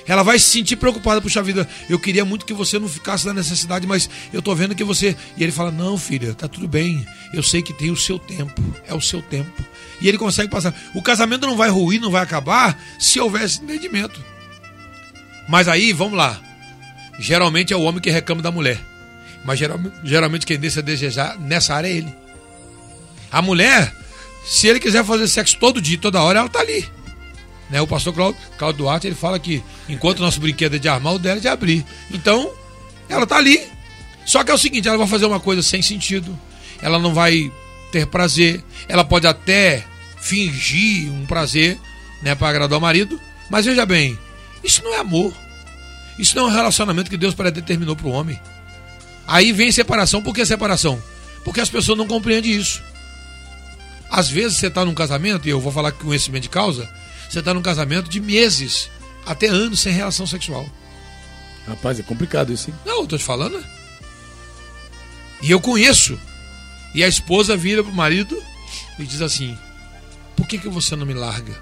Ela 0.08 0.22
vai 0.22 0.38
se 0.38 0.50
sentir 0.50 0.76
preocupada, 0.76 1.20
puxa 1.20 1.42
vida, 1.42 1.68
eu 1.90 1.98
queria 1.98 2.24
muito 2.24 2.46
que 2.46 2.54
você 2.54 2.78
não 2.78 2.88
ficasse 2.88 3.26
na 3.26 3.34
necessidade, 3.34 3.88
mas 3.88 4.10
eu 4.32 4.42
tô 4.42 4.54
vendo 4.54 4.76
que 4.76 4.84
você. 4.84 5.16
E 5.36 5.44
ele 5.44 5.52
fala: 5.52 5.72
Não, 5.72 5.98
filha, 5.98 6.34
tá 6.34 6.48
tudo 6.48 6.68
bem. 6.68 7.06
Eu 7.34 7.42
sei 7.42 7.62
que 7.62 7.74
tem 7.74 7.90
o 7.90 7.98
seu 7.98 8.20
tempo. 8.20 8.62
É 8.88 8.94
o 8.94 9.02
seu 9.02 9.22
tempo. 9.22 9.52
E 10.00 10.08
ele 10.08 10.18
consegue 10.18 10.50
passar. 10.50 10.76
O 10.94 11.02
casamento 11.02 11.48
não 11.48 11.58
vai 11.58 11.70
ruir, 11.70 12.00
não 12.00 12.12
vai 12.12 12.22
acabar 12.22 12.80
se 13.00 13.20
houver 13.20 13.44
esse 13.44 13.62
entendimento. 13.64 14.24
Mas 15.50 15.68
aí, 15.68 15.92
vamos 15.92 16.18
lá. 16.18 16.40
Geralmente 17.18 17.74
é 17.74 17.78
o 17.78 17.82
homem 17.82 18.02
que 18.02 18.10
reclama 18.10 18.42
da 18.42 18.52
mulher. 18.52 18.80
Mas 19.44 19.60
geralmente, 20.04 20.46
quem 20.46 20.60
deixa 20.60 20.82
desejar 20.82 21.38
nessa 21.40 21.74
área 21.74 21.88
é 21.88 21.92
ele. 21.92 22.14
A 23.32 23.42
mulher, 23.42 23.94
se 24.46 24.68
ele 24.68 24.80
quiser 24.80 25.04
fazer 25.04 25.28
sexo 25.28 25.58
todo 25.58 25.82
dia, 25.82 25.98
toda 25.98 26.22
hora, 26.22 26.40
ela 26.40 26.50
tá 26.50 26.60
ali. 26.60 26.88
Né? 27.70 27.82
O 27.82 27.88
pastor 27.88 28.14
Claudio, 28.14 28.40
Claudio 28.58 28.84
Duarte 28.84 29.08
ele 29.08 29.16
fala 29.16 29.40
que 29.40 29.64
enquanto 29.90 30.20
o 30.20 30.22
nosso 30.22 30.40
brinquedo 30.40 30.76
é 30.76 30.80
de 30.80 30.88
armar, 30.88 31.14
o 31.14 31.20
dela 31.20 31.38
é 31.38 31.42
de 31.42 31.48
abrir. 31.48 31.86
Então, 32.12 32.52
ela 33.10 33.26
tá 33.26 33.38
ali. 33.38 33.62
Só 34.26 34.44
que 34.44 34.52
é 34.52 34.54
o 34.54 34.58
seguinte, 34.58 34.88
ela 34.88 34.98
vai 34.98 35.08
fazer 35.08 35.26
uma 35.26 35.40
coisa 35.40 35.62
sem 35.62 35.82
sentido. 35.82 36.38
Ela 36.82 37.00
não 37.00 37.14
vai 37.14 37.52
ter 37.92 38.06
prazer. 38.08 38.64
Ela 38.88 39.04
pode 39.04 39.28
até 39.28 39.86
fingir 40.20 41.12
um 41.12 41.26
prazer, 41.26 41.78
né, 42.22 42.34
para 42.36 42.50
agradar 42.50 42.78
o 42.78 42.82
marido. 42.82 43.20
Mas 43.50 43.66
veja 43.66 43.86
bem, 43.86 44.18
isso 44.64 44.84
não 44.84 44.94
é 44.94 44.98
amor. 44.98 45.34
Isso 46.18 46.36
não 46.36 46.46
é 46.46 46.48
um 46.48 46.56
relacionamento 46.56 47.10
que 47.10 47.18
Deus 47.18 47.36
predeterminou 47.36 47.96
para 47.96 48.08
o 48.08 48.12
homem. 48.12 48.40
Aí 49.28 49.52
vem 49.52 49.72
separação. 49.72 50.22
Por 50.22 50.34
que 50.34 50.46
separação? 50.46 51.02
Porque 51.44 51.62
as 51.62 51.70
pessoas 51.70 51.98
não 51.98 52.08
compreendem 52.08 52.52
isso. 52.52 52.82
Às 54.10 54.30
vezes 54.30 54.58
você 54.58 54.68
está 54.68 54.86
num 54.86 54.94
casamento, 54.94 55.48
e 55.48 55.52
eu 55.52 55.60
vou 55.60 55.72
falar 55.72 55.92
com 55.92 56.06
conhecimento 56.06 56.44
de 56.44 56.50
causa, 56.50 56.90
você 57.30 57.40
está 57.40 57.54
num 57.54 57.62
casamento 57.62 58.10
de 58.10 58.20
meses, 58.20 58.90
até 59.26 59.48
anos 59.48 59.80
sem 59.80 59.94
relação 59.94 60.26
sexual. 60.28 60.70
Rapaz, 61.68 62.00
é 62.00 62.04
complicado 62.04 62.54
isso, 62.54 62.70
hein? 62.70 62.76
Não, 62.86 63.02
eu 63.02 63.08
tô 63.08 63.18
te 63.18 63.24
falando. 63.24 63.64
E 65.42 65.52
eu 65.52 65.60
conheço. 65.60 66.20
E 66.94 67.04
a 67.04 67.08
esposa 67.08 67.58
vira 67.58 67.84
pro 67.84 67.94
marido 67.94 68.42
e 68.98 69.04
diz 69.04 69.22
assim: 69.22 69.58
Por 70.36 70.48
que, 70.48 70.58
que 70.58 70.70
você 70.70 70.96
não 70.96 71.06
me 71.06 71.14
larga? 71.14 71.54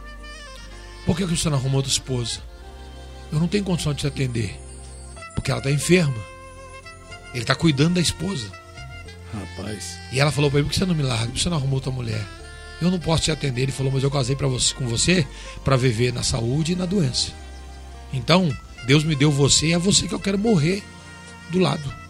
Por 1.05 1.17
que, 1.17 1.25
que 1.25 1.36
você 1.36 1.50
não 1.50 1.58
arrumou 1.58 1.77
outra 1.77 1.91
esposa? 1.91 2.39
Eu 3.32 3.39
não 3.39 3.48
tenho 3.48 3.63
condição 3.63 3.93
de 3.93 4.01
te 4.01 4.08
atender. 4.08 4.60
Porque 5.34 5.50
ela 5.50 5.60
está 5.60 5.72
enferma. 5.72 6.22
Ele 7.34 7.43
está 7.43 7.55
cuidando 7.55 7.96
da 7.96 8.01
esposa. 8.01 8.48
Rapaz. 9.34 9.98
E 10.12 10.20
ela 10.20 10.32
falou 10.32 10.51
para 10.51 10.60
ele: 10.60 10.67
Por 10.67 10.74
que 10.74 10.79
você 10.79 10.86
não 10.86 10.96
me 10.96 11.03
larga? 11.03 11.25
Por 11.25 11.34
que 11.34 11.41
você 11.41 11.50
não 11.50 11.58
arrumou 11.58 11.75
outra 11.75 11.91
mulher? 11.91 12.24
Eu 12.83 12.91
não 12.91 12.99
posso 12.99 13.23
te 13.23 13.31
atender. 13.31 13.61
Ele 13.63 13.71
falou: 13.71 13.91
Mas 13.91 14.03
eu 14.03 14.11
casei 14.11 14.35
pra 14.35 14.47
você, 14.47 14.73
com 14.73 14.85
você 14.87 15.25
para 15.63 15.77
viver 15.77 16.11
na 16.11 16.21
saúde 16.21 16.73
e 16.73 16.75
na 16.75 16.85
doença. 16.85 17.31
Então, 18.13 18.51
Deus 18.85 19.03
me 19.03 19.15
deu 19.15 19.31
você 19.31 19.67
e 19.67 19.73
é 19.73 19.79
você 19.79 20.07
que 20.07 20.13
eu 20.13 20.19
quero 20.19 20.37
morrer 20.37 20.83
do 21.49 21.59
lado. 21.59 22.03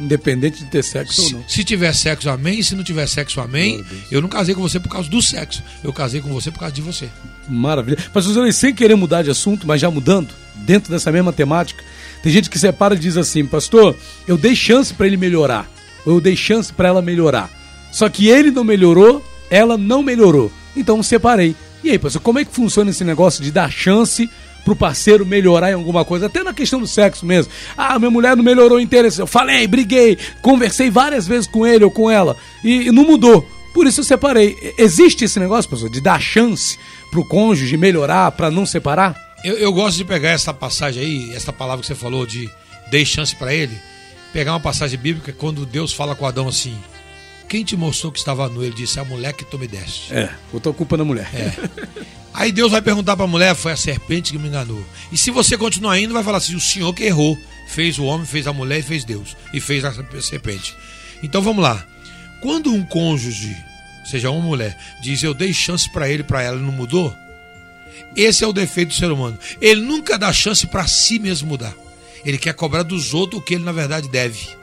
Independente 0.00 0.64
de 0.64 0.70
ter 0.70 0.82
sexo 0.82 1.20
ou 1.20 1.28
Se, 1.28 1.34
não. 1.34 1.44
se 1.46 1.62
tiver 1.62 1.92
sexo, 1.94 2.28
amém. 2.28 2.62
Se 2.62 2.74
não 2.74 2.82
tiver 2.82 3.06
sexo, 3.06 3.40
amém. 3.40 3.84
Eu 4.10 4.20
não 4.20 4.28
casei 4.28 4.54
com 4.54 4.62
você 4.62 4.80
por 4.80 4.88
causa 4.88 5.08
do 5.08 5.20
sexo. 5.22 5.62
Eu 5.84 5.92
casei 5.92 6.20
com 6.20 6.30
você 6.30 6.50
por 6.50 6.58
causa 6.58 6.74
de 6.74 6.80
você. 6.82 7.08
Maravilha. 7.48 7.98
Pastor 8.12 8.32
Zé, 8.32 8.52
sem 8.52 8.74
querer 8.74 8.96
mudar 8.96 9.22
de 9.22 9.30
assunto, 9.30 9.66
mas 9.66 9.80
já 9.80 9.90
mudando, 9.90 10.34
dentro 10.56 10.90
dessa 10.90 11.12
mesma 11.12 11.32
temática, 11.32 11.84
tem 12.22 12.32
gente 12.32 12.48
que 12.48 12.58
separa 12.58 12.94
e 12.94 12.98
diz 12.98 13.16
assim, 13.16 13.44
pastor, 13.46 13.94
eu 14.26 14.38
dei 14.38 14.56
chance 14.56 14.92
pra 14.92 15.06
ele 15.06 15.18
melhorar. 15.18 15.70
Ou 16.06 16.14
eu 16.14 16.20
dei 16.20 16.34
chance 16.34 16.72
pra 16.72 16.88
ela 16.88 17.02
melhorar. 17.02 17.50
Só 17.92 18.08
que 18.08 18.28
ele 18.28 18.50
não 18.50 18.64
melhorou, 18.64 19.22
ela 19.50 19.76
não 19.76 20.02
melhorou. 20.02 20.50
Então 20.76 21.02
separei. 21.02 21.54
E 21.82 21.90
aí, 21.90 21.98
pastor, 21.98 22.22
como 22.22 22.38
é 22.38 22.44
que 22.44 22.54
funciona 22.54 22.90
esse 22.90 23.04
negócio 23.04 23.42
de 23.42 23.50
dar 23.50 23.70
chance 23.70 24.28
pro 24.64 24.76
parceiro 24.76 25.26
melhorar 25.26 25.70
em 25.70 25.74
alguma 25.74 26.04
coisa? 26.04 26.26
Até 26.26 26.42
na 26.42 26.54
questão 26.54 26.78
do 26.78 26.86
sexo 26.86 27.26
mesmo. 27.26 27.52
Ah, 27.76 27.98
minha 27.98 28.10
mulher 28.10 28.36
não 28.36 28.44
melhorou 28.44 28.78
interesse. 28.78 29.20
Eu 29.20 29.26
falei, 29.26 29.66
briguei, 29.66 30.16
conversei 30.42 30.90
várias 30.90 31.26
vezes 31.26 31.48
com 31.48 31.66
ele 31.66 31.84
ou 31.84 31.90
com 31.90 32.10
ela 32.10 32.36
e, 32.62 32.88
e 32.88 32.92
não 32.92 33.04
mudou. 33.04 33.46
Por 33.72 33.86
isso 33.86 34.00
eu 34.00 34.04
separei. 34.04 34.74
Existe 34.76 35.24
esse 35.24 35.38
negócio, 35.38 35.70
pastor, 35.70 35.90
de 35.90 36.00
dar 36.00 36.20
chance 36.20 36.78
pro 37.10 37.24
cônjuge 37.24 37.76
melhorar, 37.76 38.30
pra 38.32 38.50
não 38.50 38.66
separar? 38.66 39.16
Eu, 39.42 39.56
eu 39.56 39.72
gosto 39.72 39.96
de 39.96 40.04
pegar 40.04 40.30
essa 40.30 40.52
passagem 40.52 41.02
aí, 41.02 41.34
essa 41.34 41.52
palavra 41.52 41.80
que 41.80 41.86
você 41.86 41.94
falou 41.94 42.26
de 42.26 42.50
dei 42.90 43.04
chance 43.06 43.34
para 43.34 43.54
ele, 43.54 43.76
pegar 44.32 44.52
uma 44.52 44.60
passagem 44.60 44.98
bíblica 44.98 45.32
quando 45.32 45.64
Deus 45.64 45.92
fala 45.92 46.14
com 46.14 46.26
Adão 46.26 46.48
assim: 46.48 46.76
Quem 47.50 47.64
te 47.64 47.76
mostrou 47.76 48.12
que 48.12 48.18
estava 48.20 48.48
nu? 48.48 48.62
Ele 48.62 48.72
disse: 48.72 49.00
A 49.00 49.04
mulher 49.04 49.32
que 49.32 49.44
tu 49.44 49.58
me 49.58 49.66
deste. 49.66 50.14
É, 50.14 50.32
botou 50.52 50.70
a 50.70 50.74
culpa 50.74 50.96
na 50.96 51.04
mulher. 51.04 51.28
Aí 52.32 52.52
Deus 52.52 52.70
vai 52.70 52.80
perguntar 52.80 53.16
para 53.16 53.24
a 53.24 53.28
mulher: 53.28 53.56
Foi 53.56 53.72
a 53.72 53.76
serpente 53.76 54.30
que 54.30 54.38
me 54.38 54.46
enganou. 54.46 54.80
E 55.10 55.18
se 55.18 55.32
você 55.32 55.58
continuar 55.58 55.98
indo, 55.98 56.14
vai 56.14 56.22
falar 56.22 56.38
assim: 56.38 56.54
O 56.54 56.60
Senhor 56.60 56.94
que 56.94 57.02
errou, 57.02 57.36
fez 57.66 57.98
o 57.98 58.04
homem, 58.04 58.24
fez 58.24 58.46
a 58.46 58.52
mulher 58.52 58.78
e 58.78 58.82
fez 58.82 59.02
Deus, 59.02 59.36
e 59.52 59.60
fez 59.60 59.84
a 59.84 59.92
serpente. 60.22 60.76
Então 61.24 61.42
vamos 61.42 61.64
lá. 61.64 61.84
Quando 62.40 62.72
um 62.72 62.84
cônjuge, 62.84 63.56
seja 64.08 64.30
uma 64.30 64.40
mulher, 64.40 64.78
diz 65.02 65.20
eu 65.20 65.34
dei 65.34 65.52
chance 65.52 65.92
para 65.92 66.08
ele, 66.08 66.22
para 66.22 66.40
ela, 66.42 66.56
e 66.56 66.62
não 66.62 66.70
mudou, 66.70 67.12
esse 68.14 68.44
é 68.44 68.46
o 68.46 68.52
defeito 68.52 68.90
do 68.90 68.94
ser 68.94 69.10
humano. 69.10 69.36
Ele 69.60 69.80
nunca 69.80 70.16
dá 70.16 70.32
chance 70.32 70.68
para 70.68 70.86
si 70.86 71.18
mesmo 71.18 71.48
mudar. 71.48 71.74
Ele 72.24 72.38
quer 72.38 72.54
cobrar 72.54 72.84
dos 72.84 73.12
outros 73.12 73.42
o 73.42 73.44
que 73.44 73.54
ele 73.54 73.64
na 73.64 73.72
verdade 73.72 74.08
deve. 74.08 74.59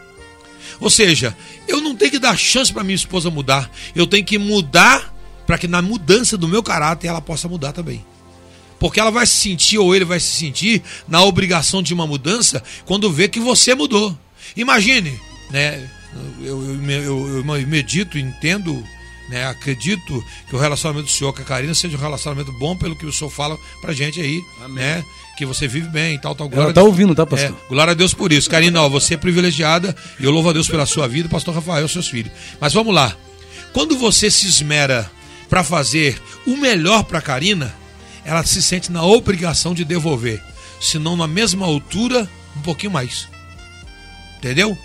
Ou 0.80 0.90
seja, 0.90 1.36
eu 1.68 1.82
não 1.82 1.96
tenho 1.96 2.12
que 2.12 2.20
dar 2.20 2.38
chance 2.38 2.72
para 2.72 2.84
minha 2.84 2.96
esposa 2.96 3.30
mudar. 3.30 3.70
Eu 3.96 4.06
tenho 4.06 4.26
que 4.26 4.38
mudar 4.38 5.14
para 5.46 5.58
que 5.58 5.68
na 5.68 5.82
mudança 5.82 6.38
do 6.38 6.48
meu 6.48 6.62
caráter 6.62 7.08
ela 7.08 7.22
possa 7.22 7.48
mudar 7.48 7.72
também. 7.72 8.06
Porque 8.80 9.00
ela 9.00 9.10
vai 9.10 9.26
se 9.26 9.34
sentir, 9.34 9.78
ou 9.80 9.96
ele 9.96 10.06
vai 10.06 10.20
se 10.20 10.28
sentir, 10.28 10.84
na 11.08 11.24
obrigação 11.24 11.82
de 11.82 11.94
uma 11.94 12.06
mudança 12.06 12.62
quando 12.86 13.12
vê 13.12 13.28
que 13.28 13.40
você 13.40 13.74
mudou. 13.74 14.16
Imagine, 14.56 15.20
né? 15.50 15.90
Eu, 16.42 16.64
eu, 16.64 16.92
eu, 16.92 17.38
eu 17.38 17.44
medito, 17.68 18.18
entendo, 18.18 18.84
né? 19.30 19.46
acredito 19.48 20.24
que 20.48 20.56
o 20.56 20.60
relacionamento 20.60 21.08
do 21.08 21.12
senhor 21.12 21.34
com 21.34 21.42
a 21.42 21.46
Karina 21.46 21.74
seja 21.74 21.98
um 21.98 22.00
relacionamento 22.00 22.52
bom 22.54 22.76
pelo 22.78 22.96
que 22.96 23.06
o 23.06 23.12
senhor 23.12 23.30
fala 23.30 23.58
pra 23.82 23.94
gente 23.94 24.22
aí, 24.22 24.42
né? 24.70 25.04
Que 25.38 25.46
você 25.46 25.68
vive 25.68 25.88
bem 25.88 26.16
e 26.16 26.20
tal, 26.20 26.34
tal. 26.34 26.50
Ela 26.52 26.74
tá 26.74 26.82
ouvindo, 26.82 27.14
tá, 27.14 27.24
pastor? 27.24 27.52
É, 27.52 27.70
glória 27.70 27.92
a 27.92 27.94
Deus 27.94 28.12
por 28.12 28.32
isso. 28.32 28.50
Karina, 28.50 28.82
ó, 28.82 28.90
você 28.90 29.14
é 29.14 29.18
privilegiada 29.18 29.96
e 30.20 30.24
eu 30.26 30.32
louvo 30.32 30.50
a 30.50 30.54
Deus 30.54 30.68
pela 30.68 30.86
sua 30.88 31.08
vida, 31.08 31.30
pastor 31.30 31.54
Rafael, 31.54 31.88
seus 31.88 32.08
filhos. 32.08 32.32
Mas 32.60 32.74
vamos 32.74 32.94
lá. 32.94 33.16
Quando 33.72 33.96
você 33.96 34.32
se 34.32 34.48
esmera 34.48 35.10
para 35.48 35.64
fazer 35.64 36.20
o 36.48 36.58
melhor 36.58 37.04
para 37.04 37.22
Karina, 37.22 37.72
ela 38.26 38.44
se 38.44 38.64
sente 38.64 38.92
na 38.92 39.04
obrigação 39.04 39.76
de 39.76 39.86
devolver, 39.86 40.42
se 40.82 40.98
não 40.98 41.16
na 41.16 41.28
mesma 41.28 41.68
altura, 41.68 42.28
um 42.56 42.62
pouquinho 42.62 42.92
mais. 42.92 43.28
Entendeu? 44.40 44.76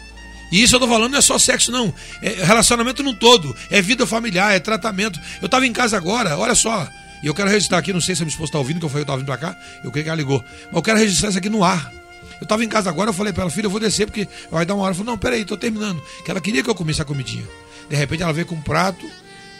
E 0.52 0.62
isso 0.62 0.76
eu 0.76 0.80
tô 0.80 0.86
falando 0.86 1.12
não 1.12 1.18
é 1.18 1.22
só 1.22 1.38
sexo, 1.38 1.72
não. 1.72 1.94
É 2.20 2.44
relacionamento 2.44 3.02
no 3.02 3.14
todo. 3.14 3.56
É 3.70 3.80
vida 3.80 4.06
familiar, 4.06 4.54
é 4.54 4.60
tratamento. 4.60 5.18
Eu 5.40 5.48
tava 5.48 5.66
em 5.66 5.72
casa 5.72 5.96
agora, 5.96 6.36
olha 6.36 6.54
só. 6.54 6.86
E 7.22 7.26
eu 7.26 7.34
quero 7.34 7.48
registrar 7.48 7.78
aqui, 7.78 7.92
não 7.92 8.00
sei 8.00 8.14
se 8.14 8.22
a 8.22 8.24
minha 8.24 8.32
esposa 8.32 8.52
tá 8.52 8.58
ouvindo, 8.58 8.80
que 8.80 8.84
eu 8.84 8.88
falei, 8.88 9.02
eu 9.02 9.06
tava 9.06 9.18
vindo 9.18 9.26
pra 9.26 9.36
cá, 9.36 9.56
eu 9.84 9.90
creio 9.90 10.04
que 10.04 10.10
ela 10.10 10.16
ligou. 10.16 10.42
Mas 10.66 10.74
eu 10.74 10.82
quero 10.82 10.98
registrar 10.98 11.28
isso 11.28 11.38
aqui 11.38 11.48
no 11.48 11.62
ar. 11.62 11.92
Eu 12.40 12.46
tava 12.46 12.64
em 12.64 12.68
casa 12.68 12.90
agora, 12.90 13.10
eu 13.10 13.14
falei 13.14 13.32
pra 13.32 13.42
ela, 13.42 13.50
filha, 13.50 13.66
eu 13.66 13.70
vou 13.70 13.78
descer 13.78 14.06
porque 14.06 14.26
vai 14.50 14.66
dar 14.66 14.74
uma 14.74 14.82
hora. 14.82 14.88
Ela 14.88 14.94
falou, 14.96 15.12
não, 15.12 15.18
peraí, 15.18 15.44
tô 15.44 15.56
terminando. 15.56 16.02
Que 16.24 16.30
ela 16.30 16.40
queria 16.40 16.62
que 16.62 16.68
eu 16.68 16.74
comesse 16.74 17.00
a 17.00 17.04
comidinha. 17.04 17.44
De 17.88 17.94
repente 17.94 18.22
ela 18.22 18.32
veio 18.32 18.46
com 18.46 18.56
um 18.56 18.60
prato, 18.60 19.08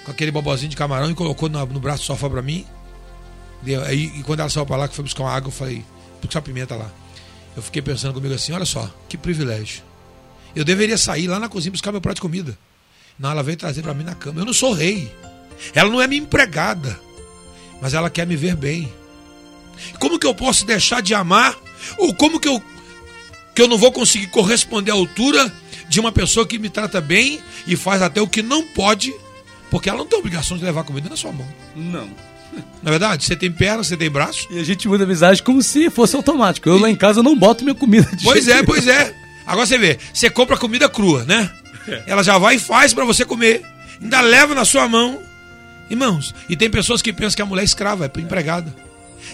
com 0.04 0.10
aquele 0.10 0.32
bobozinho 0.32 0.70
de 0.70 0.76
camarão 0.76 1.08
e 1.08 1.14
colocou 1.14 1.48
no, 1.48 1.64
no 1.66 1.78
braço 1.78 2.02
do 2.02 2.06
sofá 2.06 2.28
pra 2.28 2.42
mim. 2.42 2.66
E, 3.64 3.76
aí, 3.76 4.12
e 4.16 4.22
quando 4.24 4.40
ela 4.40 4.48
saiu 4.48 4.66
pra 4.66 4.76
lá, 4.76 4.88
que 4.88 4.96
foi 4.96 5.04
buscar 5.04 5.22
uma 5.22 5.32
água, 5.32 5.48
eu 5.48 5.52
falei, 5.52 5.84
buscar 6.20 6.42
pimenta 6.42 6.74
lá. 6.74 6.90
Eu 7.56 7.62
fiquei 7.62 7.82
pensando 7.82 8.14
comigo 8.14 8.34
assim, 8.34 8.52
olha 8.52 8.64
só, 8.64 8.90
que 9.08 9.16
privilégio. 9.16 9.82
Eu 10.56 10.64
deveria 10.64 10.98
sair 10.98 11.28
lá 11.28 11.38
na 11.38 11.48
cozinha 11.48 11.70
buscar 11.70 11.92
meu 11.92 12.00
prato 12.00 12.16
de 12.16 12.22
comida. 12.22 12.58
Não, 13.18 13.30
ela 13.30 13.42
veio 13.42 13.56
trazer 13.56 13.82
para 13.82 13.94
mim 13.94 14.04
na 14.04 14.14
cama. 14.14 14.40
Eu 14.40 14.44
não 14.44 14.52
sou 14.52 14.72
rei. 14.72 15.14
Ela 15.74 15.88
não 15.88 16.00
é 16.00 16.08
minha 16.08 16.22
empregada. 16.22 16.98
Mas 17.82 17.92
ela 17.92 18.08
quer 18.08 18.26
me 18.26 18.36
ver 18.36 18.54
bem. 18.54 18.90
Como 19.98 20.18
que 20.18 20.26
eu 20.26 20.34
posso 20.34 20.64
deixar 20.64 21.02
de 21.02 21.12
amar? 21.12 21.58
Ou 21.98 22.14
como 22.14 22.38
que 22.38 22.48
eu 22.48 22.62
que 23.54 23.60
eu 23.60 23.68
não 23.68 23.76
vou 23.76 23.92
conseguir 23.92 24.28
corresponder 24.28 24.92
à 24.92 24.94
altura 24.94 25.52
de 25.86 26.00
uma 26.00 26.10
pessoa 26.10 26.46
que 26.46 26.58
me 26.58 26.70
trata 26.70 27.02
bem 27.02 27.38
e 27.66 27.76
faz 27.76 28.00
até 28.00 28.18
o 28.18 28.26
que 28.26 28.40
não 28.40 28.62
pode, 28.68 29.14
porque 29.70 29.90
ela 29.90 29.98
não 29.98 30.06
tem 30.06 30.18
obrigação 30.18 30.56
de 30.56 30.64
levar 30.64 30.84
comida 30.84 31.10
na 31.10 31.16
sua 31.16 31.32
mão. 31.32 31.46
Não. 31.76 32.08
Na 32.82 32.88
é 32.88 32.90
verdade, 32.90 33.24
você 33.24 33.36
tem 33.36 33.50
perna, 33.50 33.84
você 33.84 33.94
tem 33.96 34.10
braço. 34.10 34.46
E 34.50 34.58
a 34.58 34.64
gente 34.64 34.88
muda 34.88 35.04
a 35.04 35.06
visagem 35.06 35.44
como 35.44 35.60
se 35.60 35.90
fosse 35.90 36.16
automático. 36.16 36.68
Eu 36.68 36.78
lá 36.78 36.88
em 36.88 36.96
casa 36.96 37.22
não 37.22 37.36
boto 37.36 37.62
minha 37.64 37.74
comida 37.74 38.08
de 38.16 38.24
Pois 38.24 38.48
é, 38.48 38.62
pois 38.62 38.86
é. 38.86 39.14
Agora 39.46 39.66
você 39.66 39.76
vê, 39.76 39.98
você 40.14 40.30
compra 40.30 40.56
comida 40.56 40.88
crua, 40.88 41.24
né? 41.24 41.50
Ela 42.06 42.22
já 42.22 42.38
vai 42.38 42.56
e 42.56 42.58
faz 42.58 42.94
para 42.94 43.04
você 43.04 43.24
comer. 43.24 43.62
Ainda 44.00 44.20
leva 44.20 44.54
na 44.54 44.64
sua 44.64 44.88
mão. 44.88 45.20
Irmãos, 45.92 46.34
e 46.48 46.56
tem 46.56 46.70
pessoas 46.70 47.02
que 47.02 47.12
pensam 47.12 47.36
que 47.36 47.42
a 47.42 47.46
mulher 47.46 47.60
é 47.60 47.64
escrava, 47.66 48.06
é 48.06 48.20
empregada. 48.20 48.74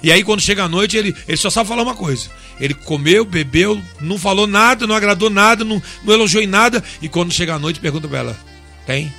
E 0.02 0.10
aí, 0.10 0.24
quando 0.24 0.40
chega 0.40 0.64
a 0.64 0.68
noite, 0.68 0.96
ele, 0.96 1.14
ele 1.28 1.36
só 1.36 1.48
sabe 1.50 1.68
falar 1.68 1.84
uma 1.84 1.94
coisa. 1.94 2.28
Ele 2.58 2.74
comeu, 2.74 3.24
bebeu, 3.24 3.80
não 4.00 4.18
falou 4.18 4.44
nada, 4.44 4.84
não 4.84 4.96
agradou 4.96 5.30
nada, 5.30 5.62
não, 5.64 5.80
não 6.02 6.12
elogiou 6.12 6.42
em 6.42 6.48
nada. 6.48 6.82
E 7.00 7.08
quando 7.08 7.32
chega 7.32 7.54
a 7.54 7.60
noite, 7.60 7.78
pergunta 7.78 8.08
pra 8.08 8.18
ela: 8.18 8.36
tem? 8.84 9.14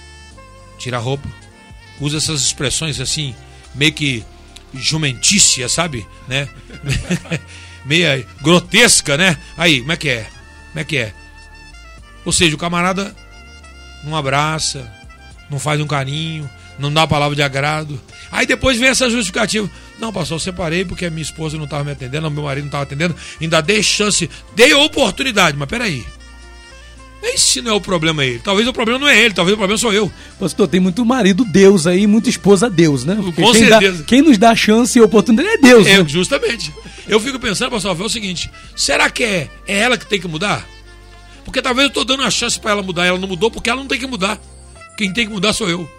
Tira 0.77 0.97
a 0.97 0.99
roupa. 0.99 1.29
Usa 2.01 2.17
essas 2.17 2.41
expressões 2.41 2.99
assim, 2.99 3.33
meio 3.73 3.93
que 3.93 4.25
jumentícia, 4.73 5.69
sabe? 5.69 6.05
Né? 6.27 6.49
Meia 7.85 8.27
grotesca, 8.41 9.15
né? 9.15 9.37
Aí, 9.55 9.79
como 9.79 9.93
é 9.93 9.97
que 9.97 10.09
é? 10.09 10.23
Como 10.71 10.79
é 10.79 10.83
que 10.83 10.97
é? 10.97 11.13
Ou 12.25 12.33
seja, 12.33 12.53
o 12.53 12.59
camarada 12.59 13.15
não 14.03 14.13
abraça, 14.13 14.91
não 15.49 15.59
faz 15.59 15.79
um 15.81 15.87
carinho, 15.87 16.49
não 16.77 16.91
dá 16.93 17.03
a 17.03 17.07
palavra 17.07 17.35
de 17.35 17.41
agrado. 17.41 17.99
Aí 18.31 18.45
depois 18.45 18.77
vem 18.77 18.89
essa 18.89 19.09
justificativa. 19.09 19.69
Não, 19.99 20.13
pastor, 20.13 20.35
eu 20.35 20.39
separei 20.39 20.85
porque 20.85 21.05
a 21.05 21.09
minha 21.09 21.21
esposa 21.21 21.57
não 21.57 21.65
estava 21.65 21.83
me 21.83 21.91
atendendo, 21.91 22.29
meu 22.31 22.43
marido 22.43 22.63
não 22.63 22.69
estava 22.69 22.83
atendendo. 22.83 23.15
Ainda 23.41 23.61
dei 23.61 23.83
chance, 23.83 24.29
dei 24.55 24.73
oportunidade. 24.73 25.57
Mas 25.57 25.67
peraí. 25.67 26.05
Esse 27.21 27.61
não 27.61 27.71
é 27.71 27.75
o 27.75 27.81
problema 27.81 28.21
aí. 28.21 28.39
Talvez 28.39 28.65
o 28.65 28.71
problema 28.71 28.97
não 28.99 29.07
é 29.07 29.19
ele, 29.19 29.33
talvez 29.33 29.53
o 29.53 29.57
problema 29.57 29.77
sou 29.77 29.91
eu. 29.91 30.09
Pastor, 30.39 30.67
tem 30.69 30.79
muito 30.79 31.03
marido 31.03 31.43
Deus 31.43 31.85
aí, 31.85 32.07
muita 32.07 32.29
esposa 32.29 32.69
Deus, 32.69 33.03
né? 33.03 33.15
Porque 33.15 33.41
Com 33.41 33.51
quem 33.51 33.67
certeza. 33.67 33.97
Dá, 33.97 34.03
quem 34.05 34.21
nos 34.21 34.37
dá 34.37 34.55
chance 34.55 34.97
e 34.97 35.01
oportunidade 35.01 35.49
é 35.49 35.57
Deus, 35.57 35.85
É, 35.85 35.97
né? 35.97 36.05
justamente. 36.07 36.73
Eu 37.09 37.19
fico 37.19 37.37
pensando, 37.37 37.71
pastor, 37.71 37.99
é 37.99 38.03
o 38.03 38.09
seguinte: 38.09 38.49
será 38.73 39.09
que 39.09 39.23
é, 39.23 39.49
é 39.67 39.79
ela 39.79 39.97
que 39.97 40.05
tem 40.05 40.19
que 40.19 40.29
mudar? 40.29 40.65
Porque 41.43 41.61
talvez 41.61 41.85
eu 41.85 41.89
estou 41.89 42.05
dando 42.05 42.21
uma 42.21 42.31
chance 42.31 42.57
para 42.57 42.71
ela 42.71 42.83
mudar, 42.83 43.05
ela 43.05 43.17
não 43.17 43.27
mudou 43.27 43.51
porque 43.51 43.69
ela 43.69 43.81
não 43.81 43.87
tem 43.87 43.99
que 43.99 44.07
mudar. 44.07 44.39
Quem 44.99 45.13
tem 45.13 45.25
que 45.25 45.31
mudar 45.31 45.53
sou 45.53 45.69
eu. 45.69 45.89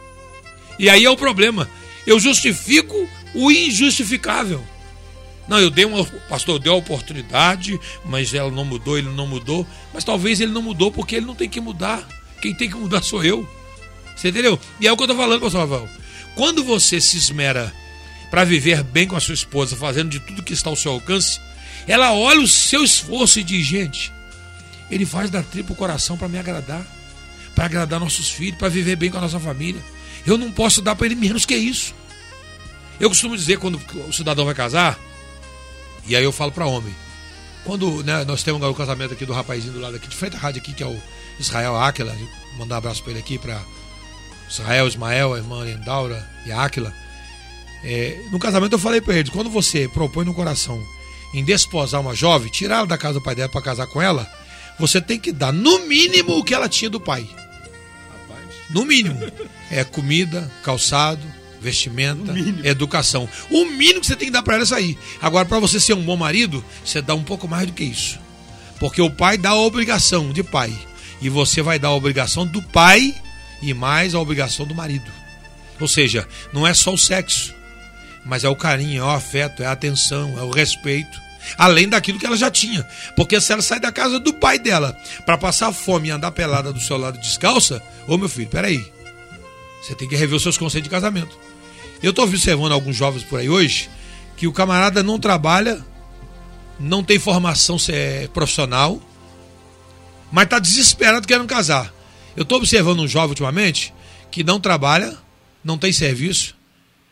E 0.79 0.91
aí 0.91 1.07
é 1.07 1.11
o 1.11 1.17
problema. 1.17 1.67
Eu 2.07 2.21
justifico 2.21 3.09
o 3.35 3.51
injustificável. 3.51 4.63
Não, 5.49 5.59
eu 5.59 5.71
dei 5.71 5.87
uma. 5.87 6.05
Pastor, 6.29 6.57
eu 6.57 6.59
dei 6.59 6.71
uma 6.71 6.81
oportunidade, 6.81 7.81
mas 8.05 8.35
ela 8.35 8.51
não 8.51 8.63
mudou, 8.63 8.99
ele 8.99 9.09
não 9.09 9.27
mudou. 9.27 9.67
Mas 9.95 10.05
talvez 10.05 10.39
ele 10.39 10.53
não 10.53 10.61
mudou 10.61 10.93
porque 10.93 11.17
ele 11.17 11.25
não 11.25 11.35
tem 11.35 11.49
que 11.49 11.63
mudar. 11.63 12.07
Quem 12.43 12.55
tem 12.55 12.69
que 12.69 12.77
mudar 12.77 13.01
sou 13.01 13.25
eu. 13.25 13.49
Você 14.15 14.29
entendeu? 14.29 14.61
E 14.79 14.87
é 14.87 14.93
o 14.93 14.97
que 14.99 15.03
eu 15.03 15.09
tô 15.09 15.17
falando, 15.17 15.41
pastor 15.41 15.67
Rafael. 15.67 15.89
Quando 16.35 16.63
você 16.63 17.01
se 17.01 17.17
esmera 17.17 17.73
para 18.31 18.45
viver 18.45 18.83
bem 18.83 19.09
com 19.09 19.17
a 19.17 19.21
sua 19.21 19.33
esposa, 19.33 19.77
fazendo 19.77 20.11
de 20.11 20.21
tudo 20.21 20.43
que 20.43 20.53
está 20.53 20.69
ao 20.69 20.77
seu 20.77 20.93
alcance, 20.93 21.41
ela 21.89 22.13
olha 22.13 22.43
o 22.43 22.49
seu 22.49 22.85
esforço 22.85 23.41
e 23.41 23.43
diz: 23.43 23.65
gente, 23.65 24.13
ele 24.91 25.07
faz 25.07 25.31
da 25.31 25.43
tripa 25.43 25.73
o 25.73 25.77
coração 25.77 26.19
para 26.19 26.29
me 26.29 26.39
agradar, 26.39 26.85
para 27.61 27.67
agradar 27.67 28.01
nossos 28.01 28.31
filhos, 28.31 28.57
para 28.59 28.71
viver 28.71 28.97
bem 28.97 29.11
com 29.11 29.19
a 29.19 29.21
nossa 29.21 29.39
família. 29.39 29.83
Eu 30.25 30.39
não 30.39 30.51
posso 30.51 30.81
dar 30.81 30.97
para 30.97 31.05
ele 31.05 31.15
menos 31.15 31.45
que 31.45 31.55
isso. 31.55 31.95
Eu 32.99 33.11
costumo 33.11 33.37
dizer 33.37 33.59
quando 33.59 33.79
o 34.09 34.13
cidadão 34.15 34.47
vai 34.47 34.55
casar, 34.55 34.99
e 36.07 36.17
aí 36.17 36.25
eu 36.25 36.33
falo 36.33 36.51
para 36.53 36.65
homem, 36.65 36.95
quando 37.63 38.03
né, 38.03 38.25
nós 38.25 38.43
temos 38.43 38.63
o 38.63 38.75
casamento 38.75 39.13
aqui 39.13 39.27
do 39.27 39.35
rapazinho 39.35 39.75
do 39.75 39.79
lado 39.81 39.95
aqui, 39.97 40.09
de 40.09 40.17
frente 40.17 40.37
à 40.37 40.39
rádio 40.39 40.63
aqui, 40.63 40.73
que 40.73 40.83
é 40.83 40.87
o 40.87 40.99
Israel 41.39 41.77
Áquila, 41.77 42.17
mandar 42.57 42.77
um 42.77 42.79
abraço 42.79 43.03
para 43.03 43.11
ele 43.11 43.21
aqui, 43.21 43.37
para 43.37 43.61
Israel, 44.49 44.89
Ismael, 44.89 45.35
a 45.35 45.37
irmã 45.37 45.63
Lindaura 45.63 46.27
e 46.47 46.53
a 46.53 46.63
Áquila. 46.63 46.95
É, 47.85 48.23
no 48.33 48.39
casamento 48.39 48.73
eu 48.73 48.79
falei 48.79 49.03
para 49.03 49.17
eles, 49.17 49.31
quando 49.31 49.51
você 49.51 49.87
propõe 49.87 50.25
no 50.25 50.33
coração 50.33 50.83
em 51.35 51.45
desposar 51.45 52.01
uma 52.01 52.15
jovem, 52.15 52.51
tirar 52.51 52.79
ela 52.79 52.87
da 52.87 52.97
casa 52.97 53.15
do 53.15 53.23
pai 53.23 53.35
dela 53.35 53.51
para 53.51 53.61
casar 53.61 53.87
com 53.87 54.01
ela, 54.01 54.27
você 54.79 54.99
tem 54.99 55.19
que 55.19 55.31
dar 55.31 55.53
no 55.53 55.81
mínimo 55.81 56.39
o 56.39 56.43
que 56.43 56.55
ela 56.55 56.67
tinha 56.67 56.89
do 56.89 56.99
pai. 56.99 57.29
No 58.71 58.85
mínimo. 58.85 59.19
É 59.71 59.85
comida, 59.85 60.51
calçado, 60.63 61.25
vestimenta, 61.61 62.33
educação. 62.65 63.29
O 63.51 63.65
mínimo 63.67 64.01
que 64.01 64.07
você 64.07 64.17
tem 64.17 64.29
que 64.29 64.33
dar 64.33 64.43
para 64.43 64.57
ela 64.57 64.65
é 64.65 64.75
aí. 64.75 64.99
Agora, 65.21 65.45
para 65.45 65.59
você 65.59 65.79
ser 65.79 65.95
um 65.95 66.03
bom 66.03 66.17
marido, 66.17 66.65
você 66.85 67.03
dá 67.03 67.15
um 67.15 67.23
pouco 67.23 67.47
mais 67.47 67.67
do 67.67 67.73
que 67.73 67.85
isso. 67.85 68.19
Porque 68.79 69.03
o 69.03 69.11
pai 69.11 69.37
dá 69.37 69.51
a 69.51 69.61
obrigação 69.61 70.33
de 70.33 70.43
pai. 70.43 70.73
E 71.21 71.29
você 71.29 71.61
vai 71.61 71.79
dar 71.79 71.89
a 71.89 71.95
obrigação 71.95 72.47
do 72.47 72.63
pai 72.63 73.15
e 73.61 73.75
mais 73.75 74.15
a 74.15 74.21
obrigação 74.21 74.67
do 74.67 74.75
marido. 74.75 75.11
Ou 75.79 75.87
seja, 75.87 76.27
não 76.53 76.67
é 76.67 76.73
só 76.73 76.93
o 76.93 76.99
sexo, 76.99 77.55
mas 78.25 78.45
é 78.45 78.49
o 78.49 78.57
carinho, 78.57 79.03
é 79.03 79.05
o 79.05 79.11
afeto, 79.11 79.63
é 79.63 79.67
a 79.67 79.73
atenção, 79.73 80.39
é 80.39 80.43
o 80.43 80.51
respeito. 80.51 81.21
Além 81.57 81.89
daquilo 81.89 82.19
que 82.19 82.27
ela 82.27 82.37
já 82.37 82.51
tinha. 82.51 82.87
Porque 83.17 83.41
se 83.41 83.53
ela 83.53 83.63
sai 83.63 83.81
da 83.81 83.93
casa 83.93 84.19
do 84.19 84.33
pai 84.35 84.59
dela 84.59 84.97
para 85.25 85.39
passar 85.39 85.73
fome 85.73 86.09
e 86.09 86.11
andar 86.11 86.31
pelada 86.33 86.73
do 86.73 86.81
seu 86.81 86.97
lado 86.97 87.19
descalça, 87.19 87.83
ô 88.07 88.17
meu 88.17 88.29
filho, 88.29 88.49
peraí. 88.49 88.85
Você 89.83 89.95
tem 89.95 90.09
que 90.09 90.17
rever 90.17 90.37
os 90.37 90.43
seus 90.43 90.59
conceitos 90.59 90.89
de 90.89 90.91
casamento. 90.91 91.39
Eu 92.03 92.11
estou 92.11 92.25
observando 92.25 92.73
alguns 92.73 92.97
jovens 92.97 93.25
por 93.25 93.39
aí 93.39 93.49
hoje 93.49 93.89
que 94.37 94.47
o 94.47 94.53
camarada 94.53 95.03
não 95.03 95.19
trabalha, 95.19 95.85
não 96.79 97.05
tem 97.05 97.19
formação 97.19 97.77
é, 97.91 98.27
profissional, 98.29 99.01
mas 100.33 100.45
está 100.45 100.59
desesperado 100.59 101.27
querendo 101.27 101.47
casar. 101.47 101.93
Eu 102.37 102.43
estou 102.43 102.59
observando 102.59 103.01
um 103.01 103.09
jovem 103.09 103.31
ultimamente 103.31 103.93
que 104.31 104.45
não 104.45 104.61
trabalha, 104.61 105.17
não 105.63 105.77
tem 105.77 105.93
serviço, 105.93 106.57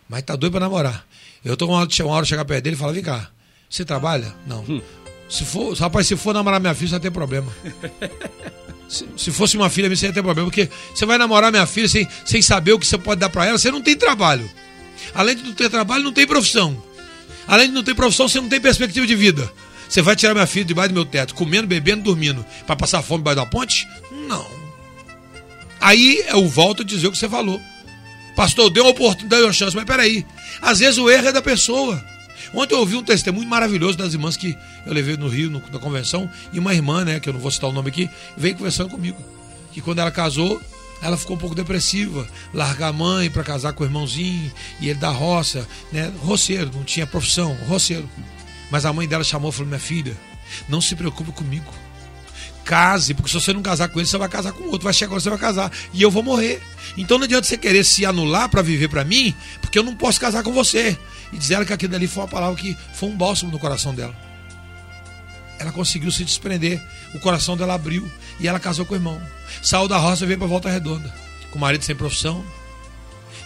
mas 0.09 0.21
está 0.21 0.37
doido 0.37 0.53
para 0.53 0.61
namorar. 0.61 1.07
Eu 1.45 1.55
estou 1.55 1.69
uma 1.69 1.79
hora 1.79 1.89
uma 2.01 2.15
hora 2.15 2.25
chegar 2.25 2.45
perto 2.45 2.65
dele 2.65 2.77
e 2.77 2.79
falar: 2.79 2.93
vem 2.93 3.03
cá, 3.03 3.31
você 3.69 3.85
trabalha? 3.85 4.35
Não. 4.47 4.65
Se 5.29 5.45
for, 5.45 5.77
rapaz, 5.77 6.07
se 6.07 6.17
for 6.17 6.33
namorar 6.33 6.59
minha 6.61 6.75
filha, 6.75 6.89
você 6.89 6.93
vai 6.93 7.01
ter 7.01 7.11
problema. 7.11 7.53
Se, 8.89 9.07
se 9.19 9.31
fosse 9.31 9.55
uma 9.55 9.69
filha, 9.69 9.87
você 9.95 10.07
ia 10.07 10.13
ter 10.15 10.23
problema. 10.23 10.49
Porque 10.49 10.67
você 10.95 11.05
vai 11.05 11.19
namorar 11.19 11.51
minha 11.51 11.67
filha 11.67 11.87
sem, 11.87 12.09
sem 12.25 12.41
saber 12.41 12.73
o 12.73 12.79
que 12.79 12.87
você 12.87 12.97
pode 12.97 13.21
dar 13.21 13.29
para 13.29 13.45
ela, 13.45 13.59
você 13.59 13.71
não 13.71 13.83
tem 13.83 13.95
trabalho. 13.95 14.51
Além 15.15 15.37
de 15.37 15.43
não 15.43 15.53
ter 15.53 15.69
trabalho, 15.69 16.05
não 16.05 16.13
tem 16.13 16.27
profissão. 16.27 16.83
Além 17.47 17.69
de 17.69 17.75
não 17.75 17.83
ter 17.83 17.95
profissão, 17.95 18.27
você 18.27 18.41
não 18.41 18.49
tem 18.49 18.59
perspectiva 18.59 19.07
de 19.07 19.15
vida. 19.15 19.53
Você 19.89 20.01
vai 20.01 20.17
tirar 20.17 20.33
minha 20.33 20.47
filha 20.47 20.65
debaixo 20.65 20.89
do 20.91 20.95
meu 20.95 21.05
teto, 21.05 21.35
comendo, 21.35 21.67
bebendo, 21.67 22.03
dormindo, 22.03 22.45
para 22.67 22.77
passar 22.77 23.03
fome 23.03 23.19
debaixo 23.19 23.37
da 23.37 23.47
ponte? 23.47 23.87
Não. 24.27 24.47
Aí 25.81 26.25
eu 26.29 26.47
volto 26.49 26.83
a 26.83 26.85
dizer 26.85 27.07
o 27.07 27.13
que 27.13 27.19
você 27.19 27.29
falou. 27.29 27.61
Pastor, 28.37 28.71
deu 28.71 28.85
uma 28.85 28.91
oportunidade, 28.91 29.41
deu 29.41 29.49
uma 29.49 29.53
chance, 29.53 29.75
mas 29.75 29.85
peraí. 29.85 30.27
Às 30.61 30.79
vezes 30.79 30.99
o 30.99 31.11
erro 31.11 31.29
é 31.29 31.33
da 31.33 31.43
pessoa. 31.43 32.03
Ontem 32.55 32.75
eu 32.75 32.81
ouvi 32.81 32.97
um 32.97 33.03
testemunho 33.03 33.49
maravilhoso 33.49 33.99
das 33.99 34.13
irmãs 34.15 34.37
que 34.37 34.57
eu 34.87 34.93
levei 34.93 35.17
no 35.17 35.29
Rio, 35.29 35.51
no, 35.51 35.63
na 35.71 35.79
convenção, 35.79 36.31
e 36.53 36.59
uma 36.59 36.75
irmã, 36.75 37.05
né, 37.05 37.21
que 37.21 37.29
eu 37.29 37.33
não 37.33 37.41
vou 37.41 37.51
citar 37.51 37.69
o 37.69 37.73
nome 37.73 37.89
aqui, 37.89 38.09
veio 38.37 38.57
conversando 38.57 38.91
comigo. 38.91 39.23
Que 39.73 39.81
quando 39.81 39.99
ela 39.99 40.11
casou, 40.11 40.61
ela 41.03 41.17
ficou 41.17 41.37
um 41.37 41.39
pouco 41.39 41.55
depressiva, 41.55 42.27
largar 42.53 42.89
a 42.89 42.93
mãe 42.93 43.31
para 43.31 43.45
casar 43.45 43.73
com 43.73 43.85
o 43.85 43.87
irmãozinho, 43.87 44.51
e 44.81 44.89
ele 44.89 44.99
da 44.99 45.11
roça, 45.11 45.67
né, 45.93 46.13
roceiro, 46.21 46.71
não 46.75 46.85
tinha 46.85 47.07
profissão, 47.07 47.57
roceiro. 47.67 48.09
Mas 48.71 48.85
a 48.85 48.93
mãe 48.93 49.07
dela 49.07 49.25
chamou 49.25 49.51
e 49.51 49.53
falou: 49.53 49.69
Minha 49.69 49.81
filha, 49.81 50.17
não 50.69 50.81
se 50.81 50.95
preocupe 50.95 51.33
comigo. 51.33 51.73
Case, 52.65 53.15
porque 53.15 53.31
se 53.31 53.35
você 53.35 53.53
não 53.55 53.63
casar 53.63 53.89
com 53.89 53.99
ele, 53.99 54.07
você 54.07 54.19
vai 54.19 54.29
casar 54.29 54.53
com 54.53 54.65
outro. 54.65 54.85
Vai 54.85 54.93
chegar 54.93 55.11
quando 55.11 55.23
você 55.23 55.31
vai 55.31 55.39
casar. 55.39 55.73
E 55.95 56.03
eu 56.03 56.11
vou 56.11 56.23
morrer. 56.23 56.61
Então 56.99 57.17
não 57.17 57.25
adianta 57.25 57.47
você 57.47 57.57
querer 57.57 57.83
se 57.83 58.05
anular 58.05 58.49
para 58.51 58.61
viver 58.61 58.89
para 58.89 59.05
mim, 59.05 59.35
porque 59.63 59.79
eu 59.79 59.83
não 59.83 59.95
posso 59.95 60.21
casar 60.21 60.43
com 60.43 60.53
você. 60.53 60.99
E 61.33 61.39
diz 61.39 61.49
que 61.67 61.73
aquilo 61.73 61.95
ali 61.95 62.07
foi 62.07 62.23
uma 62.23 62.29
palavra 62.29 62.57
que 62.57 62.77
foi 62.95 63.09
um 63.09 63.17
bálsamo 63.17 63.53
no 63.53 63.59
coração 63.59 63.95
dela. 63.95 64.15
Ela 65.59 65.73
conseguiu 65.73 66.11
se 66.11 66.25
desprender. 66.25 66.81
O 67.15 67.21
coração 67.21 67.57
dela 67.57 67.75
abriu. 67.75 68.11
E 68.41 68.47
ela 68.47 68.61
casou 68.61 68.87
com 68.87 68.95
o 68.95 68.97
irmão. 68.97 69.21
Saiu 69.63 69.89
da 69.89 69.99
roça 69.99 70.25
e 70.25 70.27
veio 70.27 70.39
para 70.39 70.49
Volta 70.49 70.71
Redonda. 70.71 71.13
Com 71.51 71.59
o 71.59 71.61
marido 71.61 71.85
sem 71.85 71.97
profissão. 71.97 72.45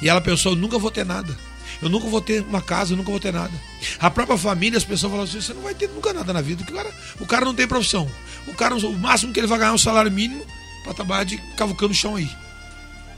E 0.00 0.08
ela 0.08 0.20
pensou: 0.20 0.52
eu 0.52 0.56
nunca 0.56 0.78
vou 0.78 0.90
ter 0.90 1.06
nada. 1.06 1.36
Eu 1.80 1.88
nunca 1.88 2.06
vou 2.06 2.20
ter 2.20 2.42
uma 2.42 2.60
casa, 2.60 2.92
eu 2.92 2.96
nunca 2.96 3.10
vou 3.10 3.18
ter 3.18 3.32
nada. 3.32 3.52
A 3.98 4.10
própria 4.10 4.36
família, 4.36 4.76
as 4.76 4.84
pessoas 4.84 5.10
falam 5.10 5.24
assim: 5.24 5.40
você 5.40 5.54
não 5.54 5.62
vai 5.62 5.74
ter 5.74 5.88
nunca 5.88 6.12
nada 6.12 6.32
na 6.32 6.40
vida. 6.40 6.62
O 6.62 6.66
cara, 6.72 6.90
o 7.20 7.26
cara 7.26 7.44
não 7.44 7.54
tem 7.54 7.66
profissão. 7.66 8.08
O 8.46 8.54
cara, 8.54 8.76
o 8.76 8.98
máximo 8.98 9.32
que 9.32 9.40
ele 9.40 9.46
vai 9.46 9.58
ganhar 9.58 9.70
é 9.70 9.74
um 9.74 9.78
salário 9.78 10.10
mínimo 10.10 10.44
para 10.84 10.94
trabalhar 10.94 11.24
de 11.24 11.38
cavucando 11.56 11.92
o 11.92 11.94
chão 11.94 12.16
aí. 12.16 12.28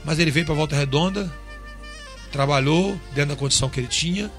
Mas 0.03 0.19
ele 0.19 0.31
veio 0.31 0.45
para 0.45 0.55
Volta 0.55 0.75
Redonda, 0.75 1.31
trabalhou 2.31 2.99
dentro 3.13 3.31
da 3.31 3.35
condição 3.35 3.69
que 3.69 3.79
ele 3.79 3.87
tinha, 3.87 4.31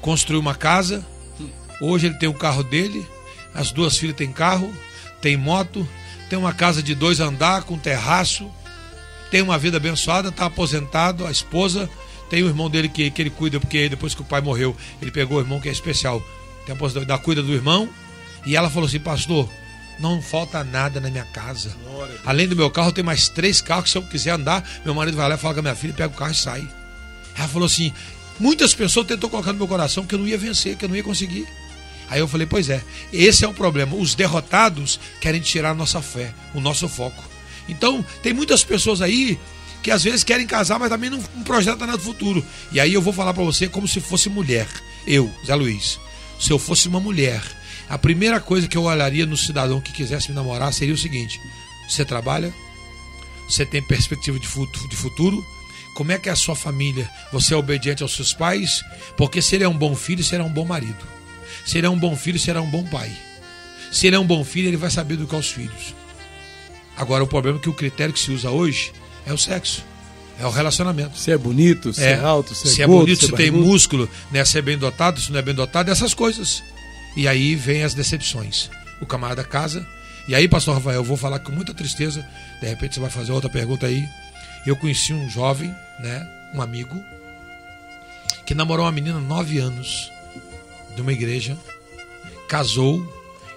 construiu 0.00 0.40
uma 0.40 0.54
casa. 0.54 1.04
Hoje 1.80 2.06
ele 2.06 2.18
tem 2.18 2.28
o 2.28 2.34
carro 2.34 2.62
dele, 2.62 3.06
as 3.54 3.70
duas 3.70 3.96
filhas 3.96 4.16
têm 4.16 4.32
carro, 4.32 4.72
tem 5.20 5.36
moto, 5.36 5.86
tem 6.28 6.38
uma 6.38 6.52
casa 6.52 6.82
de 6.82 6.94
dois 6.94 7.20
andar 7.20 7.62
com 7.62 7.78
terraço, 7.78 8.50
tem 9.30 9.42
uma 9.42 9.58
vida 9.58 9.76
abençoada, 9.76 10.30
está 10.30 10.46
aposentado, 10.46 11.26
a 11.26 11.30
esposa 11.30 11.88
tem 12.28 12.42
o 12.42 12.48
irmão 12.48 12.68
dele 12.68 12.88
que, 12.88 13.10
que 13.10 13.22
ele 13.22 13.30
cuida, 13.30 13.58
porque 13.58 13.88
depois 13.88 14.14
que 14.14 14.20
o 14.20 14.24
pai 14.24 14.40
morreu, 14.40 14.76
ele 15.00 15.10
pegou 15.10 15.38
o 15.38 15.40
irmão 15.40 15.60
que 15.60 15.68
é 15.68 15.72
especial. 15.72 16.22
Tem 16.66 16.76
a 16.76 17.04
da 17.04 17.18
cuida 17.18 17.42
do 17.42 17.52
irmão. 17.52 17.88
E 18.44 18.54
ela 18.56 18.68
falou 18.68 18.86
assim, 18.86 19.00
pastor, 19.00 19.48
não 19.98 20.20
falta 20.20 20.62
nada 20.62 21.00
na 21.00 21.10
minha 21.10 21.24
casa. 21.24 21.74
Além 22.24 22.46
do 22.46 22.54
meu 22.54 22.70
carro, 22.70 22.92
tem 22.92 23.02
mais 23.02 23.28
três 23.28 23.60
carros 23.60 23.84
que 23.84 23.90
se 23.90 23.98
eu 23.98 24.02
quiser 24.02 24.32
andar, 24.32 24.62
meu 24.84 24.94
marido 24.94 25.16
vai 25.16 25.28
lá 25.28 25.34
e 25.34 25.38
fala 25.38 25.54
com 25.54 25.60
a 25.60 25.62
minha 25.62 25.74
filha, 25.74 25.94
pega 25.94 26.14
o 26.14 26.16
carro 26.16 26.32
e 26.32 26.36
sai. 26.36 26.68
Ela 27.36 27.48
falou 27.48 27.66
assim, 27.66 27.92
muitas 28.38 28.74
pessoas 28.74 29.06
tentou 29.06 29.28
colocar 29.30 29.52
no 29.52 29.58
meu 29.58 29.68
coração 29.68 30.06
que 30.06 30.14
eu 30.14 30.18
não 30.18 30.28
ia 30.28 30.38
vencer, 30.38 30.76
que 30.76 30.84
eu 30.84 30.88
não 30.88 30.96
ia 30.96 31.02
conseguir. 31.02 31.46
Aí 32.10 32.20
eu 32.20 32.28
falei, 32.28 32.46
pois 32.46 32.70
é, 32.70 32.82
esse 33.12 33.44
é 33.44 33.48
o 33.48 33.52
problema. 33.52 33.94
Os 33.94 34.14
derrotados 34.14 34.98
querem 35.20 35.40
tirar 35.40 35.70
a 35.70 35.74
nossa 35.74 36.00
fé, 36.00 36.32
o 36.54 36.60
nosso 36.60 36.88
foco. 36.88 37.22
Então, 37.68 38.04
tem 38.22 38.32
muitas 38.32 38.64
pessoas 38.64 39.02
aí 39.02 39.38
que 39.82 39.90
às 39.90 40.02
vezes 40.02 40.24
querem 40.24 40.46
casar, 40.46 40.78
mas 40.78 40.88
também 40.88 41.10
não, 41.10 41.22
não 41.36 41.42
projetam 41.42 41.86
nada 41.86 41.98
do 41.98 42.04
futuro. 42.04 42.44
E 42.72 42.80
aí 42.80 42.94
eu 42.94 43.02
vou 43.02 43.12
falar 43.12 43.34
para 43.34 43.44
você 43.44 43.68
como 43.68 43.86
se 43.86 44.00
fosse 44.00 44.28
mulher. 44.28 44.66
Eu, 45.06 45.30
Zé 45.46 45.54
Luiz. 45.54 46.00
Se 46.40 46.50
eu 46.50 46.58
fosse 46.58 46.88
uma 46.88 47.00
mulher, 47.00 47.42
a 47.88 47.98
primeira 47.98 48.40
coisa 48.40 48.68
que 48.68 48.76
eu 48.76 48.84
olharia 48.84 49.26
no 49.26 49.36
cidadão 49.36 49.80
que 49.80 49.92
quisesse 49.92 50.28
me 50.30 50.34
namorar 50.34 50.72
seria 50.72 50.94
o 50.94 50.98
seguinte: 50.98 51.40
você 51.88 52.04
trabalha? 52.04 52.52
Você 53.48 53.64
tem 53.64 53.82
perspectiva 53.82 54.38
de 54.38 54.46
futuro? 54.46 55.44
Como 55.98 56.12
é 56.12 56.18
que 56.18 56.28
é 56.28 56.32
a 56.32 56.36
sua 56.36 56.54
família? 56.54 57.10
Você 57.32 57.52
é 57.52 57.56
obediente 57.56 58.04
aos 58.04 58.14
seus 58.14 58.32
pais? 58.32 58.84
Porque 59.16 59.42
se 59.42 59.56
ele 59.56 59.64
é 59.64 59.68
um 59.68 59.76
bom 59.76 59.96
filho, 59.96 60.22
será 60.22 60.44
um 60.44 60.48
bom 60.48 60.64
marido. 60.64 61.04
Se 61.66 61.76
ele 61.76 61.88
é 61.88 61.90
um 61.90 61.98
bom 61.98 62.14
filho, 62.14 62.38
será 62.38 62.62
um 62.62 62.70
bom 62.70 62.84
pai. 62.84 63.10
Se 63.90 64.06
ele 64.06 64.14
é 64.14 64.18
um 64.20 64.24
bom 64.24 64.44
filho, 64.44 64.68
ele 64.68 64.76
vai 64.76 64.92
saber 64.92 65.14
educar 65.14 65.38
os 65.38 65.50
filhos. 65.50 65.92
Agora, 66.96 67.24
o 67.24 67.26
problema 67.26 67.58
é 67.58 67.60
que 67.60 67.68
o 67.68 67.74
critério 67.74 68.14
que 68.14 68.20
se 68.20 68.30
usa 68.30 68.48
hoje 68.48 68.92
é 69.26 69.32
o 69.32 69.36
sexo. 69.36 69.84
É 70.38 70.46
o 70.46 70.50
relacionamento. 70.50 71.18
Se 71.18 71.32
é 71.32 71.36
bonito, 71.36 71.92
se 71.92 72.04
é, 72.04 72.12
é 72.12 72.20
alto, 72.20 72.54
se 72.54 72.68
é 72.68 72.70
Se 72.70 72.80
é 72.80 72.86
gordo, 72.86 73.00
bonito, 73.00 73.20
se, 73.22 73.26
se 73.26 73.32
tem 73.32 73.50
músculo, 73.50 74.08
né? 74.30 74.44
se 74.44 74.56
é 74.56 74.62
bem 74.62 74.78
dotado, 74.78 75.20
se 75.20 75.32
não 75.32 75.40
é 75.40 75.42
bem 75.42 75.52
dotado, 75.52 75.90
essas 75.90 76.14
coisas. 76.14 76.62
E 77.16 77.26
aí 77.26 77.56
vem 77.56 77.82
as 77.82 77.92
decepções. 77.92 78.70
O 79.00 79.06
camarada 79.06 79.42
casa. 79.42 79.84
E 80.28 80.34
aí, 80.36 80.46
pastor 80.46 80.74
Rafael, 80.74 80.98
eu 80.98 81.04
vou 81.04 81.16
falar 81.16 81.40
com 81.40 81.50
muita 81.50 81.74
tristeza. 81.74 82.24
De 82.60 82.68
repente 82.68 82.94
você 82.94 83.00
vai 83.00 83.10
fazer 83.10 83.32
outra 83.32 83.50
pergunta 83.50 83.84
aí. 83.86 84.06
Eu 84.66 84.76
conheci 84.76 85.12
um 85.12 85.28
jovem, 85.28 85.74
né? 86.00 86.26
Um 86.54 86.62
amigo, 86.62 87.02
que 88.46 88.54
namorou 88.54 88.84
uma 88.84 88.92
menina 88.92 89.20
nove 89.20 89.58
anos 89.58 90.10
de 90.94 91.02
uma 91.02 91.12
igreja, 91.12 91.56
casou 92.48 93.06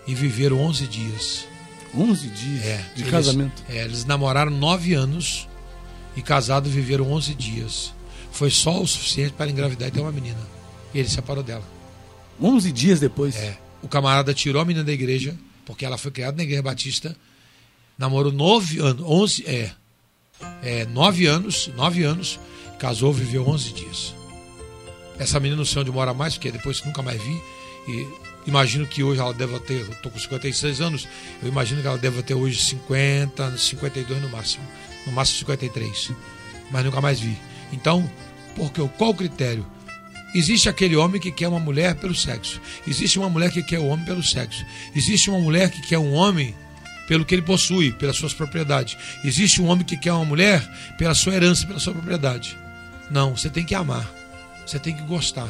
e 0.05 0.13
viveram 0.13 0.59
11 0.59 0.87
dias. 0.87 1.47
11 1.95 2.27
dias 2.29 2.65
é, 2.65 2.77
de 2.95 3.01
eles, 3.01 3.11
casamento? 3.11 3.63
É, 3.69 3.83
eles 3.83 4.05
namoraram 4.05 4.51
nove 4.51 4.93
anos 4.93 5.47
e 6.15 6.21
casados 6.21 6.71
viveram 6.71 7.11
11 7.11 7.33
dias. 7.35 7.93
Foi 8.31 8.49
só 8.49 8.81
o 8.81 8.87
suficiente 8.87 9.33
para 9.33 9.49
engravidar 9.49 9.87
e 9.87 9.91
ter 9.91 10.01
uma 10.01 10.11
menina. 10.11 10.39
E 10.93 10.99
ele 10.99 11.07
se 11.07 11.15
separou 11.15 11.43
dela. 11.43 11.63
11 12.41 12.71
dias 12.71 12.99
depois? 12.99 13.35
É. 13.35 13.57
O 13.81 13.87
camarada 13.87 14.33
tirou 14.33 14.61
a 14.61 14.65
menina 14.65 14.83
da 14.83 14.91
igreja, 14.91 15.35
porque 15.65 15.85
ela 15.85 15.97
foi 15.97 16.11
criada 16.11 16.37
na 16.37 16.43
igreja 16.43 16.61
batista. 16.61 17.15
Namorou 17.97 18.31
nove 18.31 18.79
anos, 18.79 19.05
11, 19.05 19.43
é, 19.47 19.71
é, 20.61 20.85
nove 20.85 21.25
anos, 21.25 21.69
nove 21.75 22.03
anos, 22.03 22.39
casou, 22.79 23.13
viveu 23.13 23.47
11 23.47 23.73
dias. 23.73 24.15
Essa 25.19 25.39
menina 25.39 25.57
não 25.57 25.65
sei 25.65 25.81
onde 25.81 25.91
mora 25.91 26.13
mais, 26.13 26.33
porque 26.33 26.51
depois 26.51 26.83
nunca 26.83 27.01
mais 27.01 27.21
vi. 27.21 27.41
E 27.87 28.07
imagino 28.47 28.87
que 28.87 29.03
hoje 29.03 29.21
ela 29.21 29.33
deve 29.33 29.59
ter, 29.59 29.85
tô 30.01 30.09
com 30.09 30.17
56 30.17 30.81
anos, 30.81 31.07
eu 31.41 31.49
imagino 31.49 31.81
que 31.81 31.87
ela 31.87 31.97
deve 31.97 32.23
ter 32.23 32.33
hoje 32.33 32.59
50, 32.59 33.57
52 33.57 34.21
no 34.21 34.29
máximo. 34.29 34.65
No 35.05 35.11
máximo 35.11 35.39
53. 35.39 36.11
Mas 36.71 36.85
nunca 36.85 37.01
mais 37.01 37.19
vi. 37.19 37.37
Então, 37.71 38.09
porque, 38.55 38.81
qual 38.97 39.11
o 39.11 39.15
critério? 39.15 39.65
Existe 40.33 40.69
aquele 40.69 40.95
homem 40.95 41.19
que 41.19 41.31
quer 41.31 41.49
uma 41.49 41.59
mulher 41.59 41.95
pelo 41.95 42.15
sexo. 42.15 42.61
Existe 42.87 43.19
uma 43.19 43.29
mulher 43.29 43.51
que 43.51 43.61
quer 43.61 43.79
o 43.79 43.87
homem 43.87 44.05
pelo 44.05 44.23
sexo. 44.23 44.65
Existe 44.95 45.29
uma 45.29 45.39
mulher 45.39 45.69
que 45.69 45.81
quer 45.81 45.97
um 45.97 46.13
homem 46.13 46.55
pelo 47.07 47.25
que 47.25 47.35
ele 47.35 47.41
possui, 47.41 47.91
pelas 47.91 48.15
suas 48.15 48.33
propriedades. 48.33 48.97
Existe 49.23 49.61
um 49.61 49.67
homem 49.67 49.85
que 49.85 49.97
quer 49.97 50.13
uma 50.13 50.25
mulher 50.25 50.61
pela 50.97 51.13
sua 51.13 51.33
herança, 51.33 51.67
pela 51.67 51.79
sua 51.79 51.93
propriedade. 51.93 52.57
Não, 53.09 53.35
você 53.35 53.49
tem 53.49 53.65
que 53.65 53.75
amar. 53.75 54.09
Você 54.65 54.79
tem 54.79 54.95
que 54.95 55.03
gostar. 55.03 55.49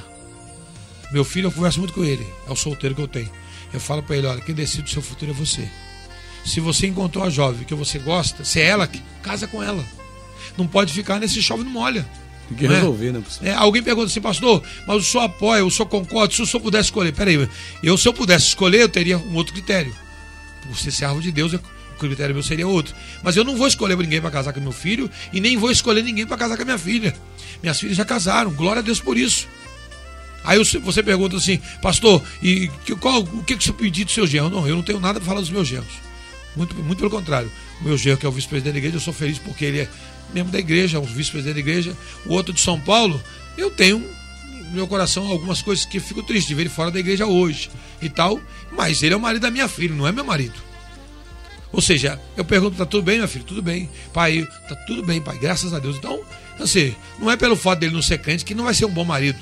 Meu 1.12 1.24
filho, 1.26 1.48
eu 1.48 1.52
converso 1.52 1.80
muito 1.80 1.94
com 1.94 2.04
ele, 2.04 2.26
é 2.48 2.52
o 2.52 2.56
solteiro 2.56 2.96
que 2.96 3.02
eu 3.02 3.08
tenho. 3.08 3.30
Eu 3.74 3.80
falo 3.80 4.02
para 4.02 4.18
ele: 4.18 4.28
olha, 4.28 4.42
quem 4.42 4.56
decide 4.56 4.90
o 4.90 4.94
seu 4.94 5.02
futuro 5.02 5.32
é 5.32 5.34
você. 5.34 5.68
Se 6.46 6.60
você 6.60 6.88
encontrou 6.88 7.24
a 7.24 7.30
jovem 7.30 7.66
que 7.66 7.76
você 7.76 8.00
gosta, 8.00 8.44
se 8.44 8.60
é 8.60 8.66
ela, 8.66 8.90
casa 9.22 9.48
com 9.48 9.62
ela. 9.62 9.84
Não 10.58 10.68
pode 10.68 10.92
ficar 10.92 11.20
nesse 11.20 11.42
chove 11.42 11.64
não 11.64 11.72
molha. 11.72 12.08
Tem 12.50 12.58
que 12.58 12.68
resolver, 12.68 13.10
é? 13.10 13.12
né, 13.12 13.22
pastor? 13.22 13.48
É, 13.48 13.54
alguém 13.54 13.84
pergunta 13.84 14.08
assim, 14.08 14.20
pastor, 14.20 14.64
mas 14.86 14.98
o 14.98 15.04
senhor 15.04 15.24
apoia, 15.24 15.64
o 15.64 15.72
senhor 15.72 15.88
concorda, 15.88 16.34
se 16.34 16.42
o 16.42 16.46
senhor 16.46 16.62
pudesse 16.62 16.86
escolher. 16.86 17.14
Peraí, 17.14 17.48
eu 17.84 17.98
se 17.98 18.08
eu 18.08 18.14
pudesse 18.14 18.48
escolher, 18.48 18.82
eu 18.82 18.90
teria 18.90 19.18
um 19.18 19.36
outro 19.36 19.54
critério. 19.54 19.96
Por 20.67 20.78
ser 20.78 20.91
servo 20.91 21.21
de 21.21 21.32
Deus, 21.32 21.54
o 21.54 21.60
critério 22.00 22.34
meu 22.34 22.43
seria 22.43 22.67
outro. 22.67 22.95
Mas 23.24 23.36
eu 23.36 23.43
não 23.43 23.58
vou 23.58 23.67
escolher 23.67 23.97
ninguém 23.97 24.21
para 24.21 24.32
casar 24.32 24.54
com 24.54 24.60
meu 24.60 24.71
filho 24.71 25.10
e 25.32 25.39
nem 25.39 25.58
vou 25.58 25.71
escolher 25.71 26.04
ninguém 26.04 26.26
para 26.26 26.38
casar 26.38 26.56
com 26.56 26.63
a 26.63 26.65
minha 26.65 26.78
filha. 26.78 27.13
Minhas 27.62 27.80
filhas 27.80 27.97
já 27.97 28.06
casaram, 28.06 28.52
glória 28.52 28.80
a 28.80 28.84
Deus 28.84 29.00
por 29.00 29.17
isso. 29.17 29.47
Aí 30.43 30.58
você 30.58 31.04
pergunta 31.04 31.38
assim, 31.38 31.60
pastor, 31.82 32.24
e 32.41 32.67
qual, 33.00 33.21
o 33.21 33.43
que, 33.43 33.56
que 33.56 33.63
você 33.63 33.74
pediu 33.74 34.06
do 34.06 34.12
seu 34.12 34.26
genro? 34.26 34.50
Não, 34.50 34.67
eu 34.67 34.76
não 34.76 34.84
tenho 34.84 35.00
nada 35.00 35.19
para 35.19 35.28
falar 35.28 35.39
dos 35.39 35.52
meus 35.52 35.67
genros. 35.67 35.93
Muito, 36.56 36.76
muito 36.76 36.97
pelo 36.97 37.12
contrário. 37.12 37.52
O 37.80 37.84
meu 37.84 37.97
genro, 37.97 38.17
que 38.17 38.26
é 38.26 38.30
o 38.30 38.32
vice-presidente 38.32 38.74
da 38.74 38.80
igreja, 38.80 38.97
eu 38.97 39.02
sou 39.02 39.13
feliz 39.13 39.38
porque 39.38 39.65
ele 39.65 39.82
é 39.82 39.89
membro 40.34 40.52
da 40.52 40.60
igreja, 40.60 40.97
é 40.97 41.00
um 41.00 41.04
vice-presidente 41.04 41.54
da 41.54 41.60
igreja. 41.60 41.95
O 42.26 42.34
outro 42.34 42.54
de 42.54 42.60
São 42.60 42.80
Paulo, 42.80 43.21
eu 43.58 43.69
tenho 43.69 44.04
no 44.72 44.78
meu 44.78 44.88
coração 44.88 45.28
algumas 45.28 45.62
coisas 45.62 45.86
que 45.86 45.98
eu 45.98 46.02
fico 46.02 46.24
triste 46.24 46.48
de 46.48 46.56
ver 46.56 46.64
ele 46.64 46.70
fora 46.70 46.90
da 46.90 47.00
igreja 47.00 47.26
hoje 47.26 47.70
e 48.02 48.10
tal. 48.10 48.40
Mas 48.72 49.04
ele 49.04 49.14
é 49.14 49.18
o 49.18 49.20
marido 49.20 49.42
da 49.42 49.52
minha 49.52 49.68
filha, 49.68 49.94
não 49.94 50.08
é 50.08 50.12
meu 50.12 50.24
marido. 50.24 50.56
Ou 51.72 51.82
seja, 51.82 52.20
eu 52.36 52.44
pergunto, 52.44 52.78
tá 52.78 52.86
tudo 52.86 53.04
bem, 53.04 53.20
meu 53.20 53.28
filho? 53.28 53.46
Tudo 53.46 53.62
bem. 53.62 53.90
Pai, 54.14 54.46
tá 54.68 54.76
tudo 54.88 55.04
bem, 55.04 55.22
pai, 55.22 55.38
graças 55.38 55.74
a 55.74 55.80
Deus. 55.80 55.98
Então, 55.98 56.22
assim, 56.60 56.94
não 57.20 57.32
é 57.32 57.38
pelo 57.38 57.56
fato 57.56 57.80
dele 57.80 57.94
não 57.94 58.02
ser 58.02 58.18
crente 58.18 58.44
que 58.44 58.54
não 58.54 58.66
vai 58.66 58.74
ser 58.74 58.86
um 58.86 58.92
bom 58.92 59.06
marido. 59.06 59.40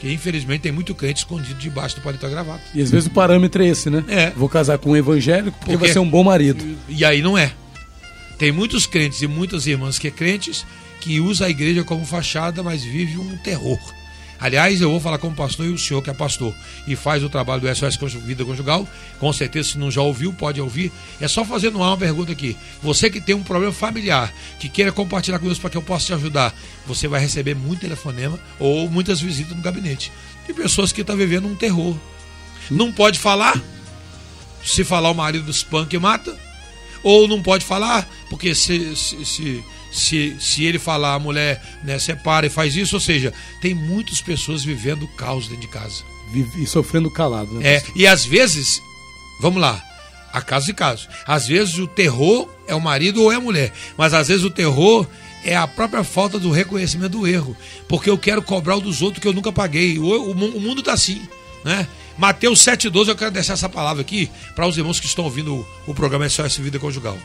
Que 0.00 0.12
infelizmente 0.12 0.62
tem 0.62 0.72
muito 0.72 0.94
crente 0.94 1.18
escondido 1.20 1.58
debaixo 1.58 1.96
do 1.96 2.02
paletó 2.02 2.28
gravado. 2.28 2.60
E 2.74 2.82
às 2.82 2.90
vezes 2.90 3.06
o 3.08 3.10
parâmetro 3.10 3.62
é 3.62 3.68
esse, 3.68 3.88
né? 3.88 4.04
É. 4.08 4.30
Vou 4.30 4.48
casar 4.48 4.78
com 4.78 4.90
um 4.90 4.96
evangélico 4.96 5.52
porque, 5.58 5.72
porque 5.72 5.76
vai 5.76 5.92
ser 5.92 5.98
um 5.98 6.08
bom 6.08 6.22
marido. 6.22 6.62
E 6.88 7.04
aí 7.04 7.22
não 7.22 7.36
é. 7.36 7.52
Tem 8.38 8.52
muitos 8.52 8.86
crentes 8.86 9.22
e 9.22 9.26
muitas 9.26 9.66
irmãs 9.66 9.98
que 9.98 10.08
é 10.08 10.10
crentes 10.10 10.66
que 11.00 11.20
usa 11.20 11.46
a 11.46 11.50
igreja 11.50 11.84
como 11.84 12.04
fachada, 12.04 12.62
mas 12.62 12.82
vive 12.82 13.18
um 13.18 13.36
terror. 13.38 13.78
Aliás, 14.38 14.80
eu 14.80 14.90
vou 14.90 15.00
falar 15.00 15.18
como 15.18 15.34
pastor 15.34 15.66
e 15.66 15.70
o 15.70 15.78
senhor 15.78 16.02
que 16.02 16.10
é 16.10 16.14
pastor 16.14 16.54
e 16.86 16.94
faz 16.94 17.24
o 17.24 17.28
trabalho 17.28 17.62
do 17.62 17.74
SOS 17.74 17.96
Vida 18.14 18.44
Conjugal, 18.44 18.86
com 19.18 19.32
certeza 19.32 19.70
se 19.70 19.78
não 19.78 19.90
já 19.90 20.02
ouviu, 20.02 20.32
pode 20.32 20.60
ouvir. 20.60 20.92
É 21.20 21.26
só 21.26 21.44
fazer 21.44 21.68
uma 21.68 21.96
pergunta 21.96 22.32
aqui. 22.32 22.56
Você 22.82 23.08
que 23.08 23.20
tem 23.20 23.34
um 23.34 23.42
problema 23.42 23.72
familiar, 23.72 24.32
que 24.58 24.68
queira 24.68 24.92
compartilhar 24.92 25.38
com 25.38 25.46
Deus 25.46 25.58
para 25.58 25.70
que 25.70 25.76
eu 25.76 25.82
possa 25.82 26.06
te 26.06 26.14
ajudar, 26.14 26.54
você 26.86 27.08
vai 27.08 27.20
receber 27.20 27.54
muito 27.54 27.80
telefonema 27.80 28.38
ou 28.58 28.90
muitas 28.90 29.20
visitas 29.20 29.56
no 29.56 29.62
gabinete. 29.62 30.12
De 30.46 30.52
pessoas 30.52 30.92
que 30.92 31.00
estão 31.00 31.16
tá 31.16 31.18
vivendo 31.18 31.48
um 31.48 31.56
terror. 31.56 31.96
Não 32.70 32.92
pode 32.92 33.18
falar, 33.18 33.60
se 34.64 34.84
falar 34.84 35.10
o 35.10 35.14
marido 35.14 35.46
dos 35.46 35.62
punk 35.62 35.96
mata, 35.98 36.36
ou 37.02 37.28
não 37.28 37.42
pode 37.42 37.64
falar, 37.64 38.08
porque 38.28 38.54
se, 38.54 38.96
se, 38.96 39.24
se 39.24 39.64
se, 39.96 40.36
se 40.38 40.64
ele 40.64 40.78
falar, 40.78 41.14
a 41.14 41.18
mulher 41.18 41.62
né, 41.82 41.98
separa 41.98 42.46
e 42.46 42.50
faz 42.50 42.76
isso, 42.76 42.96
ou 42.96 43.00
seja, 43.00 43.32
tem 43.60 43.74
muitas 43.74 44.20
pessoas 44.20 44.64
vivendo 44.64 45.08
caos 45.08 45.48
dentro 45.48 45.62
de 45.62 45.68
casa. 45.68 46.04
E 46.56 46.66
sofrendo 46.66 47.10
calado, 47.10 47.54
né? 47.54 47.76
É, 47.76 47.82
e 47.94 48.06
às 48.06 48.24
vezes, 48.24 48.82
vamos 49.40 49.60
lá, 49.60 49.82
há 50.32 50.42
casos 50.42 50.68
e 50.68 50.74
casos. 50.74 51.08
Às 51.26 51.46
vezes 51.46 51.78
o 51.78 51.86
terror 51.86 52.48
é 52.66 52.74
o 52.74 52.80
marido 52.80 53.22
ou 53.22 53.32
é 53.32 53.36
a 53.36 53.40
mulher, 53.40 53.72
mas 53.96 54.12
às 54.12 54.28
vezes 54.28 54.44
o 54.44 54.50
terror 54.50 55.06
é 55.44 55.56
a 55.56 55.66
própria 55.66 56.02
falta 56.02 56.38
do 56.38 56.50
reconhecimento 56.50 57.12
do 57.12 57.26
erro, 57.26 57.56
porque 57.88 58.10
eu 58.10 58.18
quero 58.18 58.42
cobrar 58.42 58.76
o 58.76 58.80
dos 58.80 59.02
outros 59.02 59.22
que 59.22 59.28
eu 59.28 59.32
nunca 59.32 59.52
paguei. 59.52 59.98
O, 59.98 60.04
o, 60.04 60.30
o 60.32 60.60
mundo 60.60 60.80
está 60.80 60.92
assim, 60.92 61.22
né? 61.64 61.86
Mateus 62.18 62.60
7,12, 62.60 63.08
eu 63.08 63.16
quero 63.16 63.30
deixar 63.30 63.52
essa 63.52 63.68
palavra 63.68 64.00
aqui 64.00 64.30
para 64.54 64.66
os 64.66 64.76
irmãos 64.76 64.98
que 64.98 65.06
estão 65.06 65.24
ouvindo 65.24 65.54
o, 65.54 65.66
o 65.86 65.94
programa 65.94 66.28
SOS 66.28 66.56
Vida 66.56 66.78
Conjugal. 66.78 67.16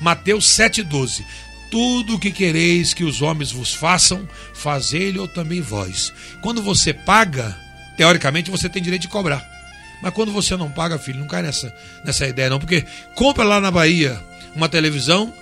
Mateus 0.00 0.46
7,12 0.46 1.24
tudo 1.70 2.14
o 2.14 2.18
que 2.18 2.30
quereis 2.30 2.94
que 2.94 3.04
os 3.04 3.22
homens 3.22 3.52
vos 3.52 3.74
façam, 3.74 4.28
fazei-lhe 4.54 5.26
também 5.28 5.60
vós. 5.60 6.12
Quando 6.40 6.62
você 6.62 6.92
paga, 6.92 7.56
teoricamente 7.96 8.50
você 8.50 8.68
tem 8.68 8.82
direito 8.82 9.02
de 9.02 9.08
cobrar. 9.08 9.44
Mas 10.02 10.12
quando 10.12 10.32
você 10.32 10.56
não 10.56 10.70
paga, 10.70 10.98
filho, 10.98 11.20
não 11.20 11.26
cai 11.26 11.42
nessa, 11.42 11.74
nessa 12.04 12.26
ideia 12.26 12.50
não. 12.50 12.58
Porque 12.58 12.84
compra 13.14 13.44
lá 13.44 13.60
na 13.60 13.70
Bahia 13.70 14.20
uma 14.54 14.68
televisão, 14.68 15.32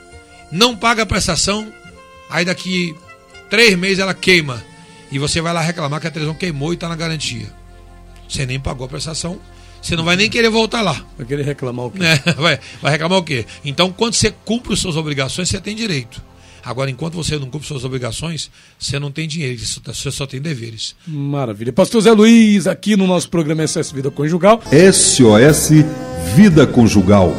não 0.51 0.77
paga 0.77 1.03
a 1.03 1.07
prestação, 1.07 1.73
aí 2.31 2.45
daqui 2.45 2.95
três 3.51 3.77
meses 3.77 3.99
ela 3.99 4.15
queima. 4.15 4.63
E 5.11 5.19
você 5.19 5.41
vai 5.41 5.53
lá 5.53 5.61
reclamar 5.61 6.01
que 6.01 6.07
a 6.07 6.11
televisão 6.11 6.35
queimou 6.35 6.73
e 6.73 6.75
está 6.75 6.89
na 6.89 6.97
garantia. 6.97 7.53
Você 8.29 8.47
nem 8.47 8.59
pagou 8.59 8.87
a 8.87 8.89
prestação, 8.89 9.41
você 9.85 9.97
não 9.97 10.05
vai 10.05 10.17
nem 10.17 10.31
querer 10.31 10.49
voltar 10.49 10.81
lá. 10.81 11.05
Vai 11.19 11.27
querer 11.27 11.45
reclamar 11.45 11.87
o 11.87 11.91
quê? 11.91 12.03
É, 12.03 12.33
vai, 12.41 12.59
vai 12.81 12.93
reclamar 12.93 13.19
o 13.19 13.23
quê? 13.23 13.45
Então, 13.63 13.93
quando 13.93 14.15
você 14.15 14.31
cumpre 14.31 14.73
as 14.73 14.79
suas 14.79 14.97
obrigações, 14.97 15.51
você 15.51 15.61
tem 15.61 15.77
direito. 15.77 16.23
Agora, 16.65 16.91
enquanto 16.91 17.13
você 17.13 17.39
não 17.39 17.51
cumpre 17.51 17.69
suas 17.69 17.85
obrigações, 17.85 18.51
você 18.79 18.99
não 18.99 19.13
tem 19.13 19.29
dinheiro, 19.29 19.61
você 19.85 20.11
só 20.11 20.27
tem 20.27 20.41
deveres. 20.41 20.97
Maravilha. 21.07 21.71
Pastor 21.71 22.01
Zé 22.01 22.13
Luiz, 22.13 22.67
aqui 22.67 22.97
no 22.97 23.07
nosso 23.07 23.29
programa 23.29 23.67
SOS 23.67 23.93
Vida 23.93 24.11
Conjugal. 24.11 24.63
SOS 24.73 25.71
Vida 26.35 26.67
Conjugal 26.67 27.35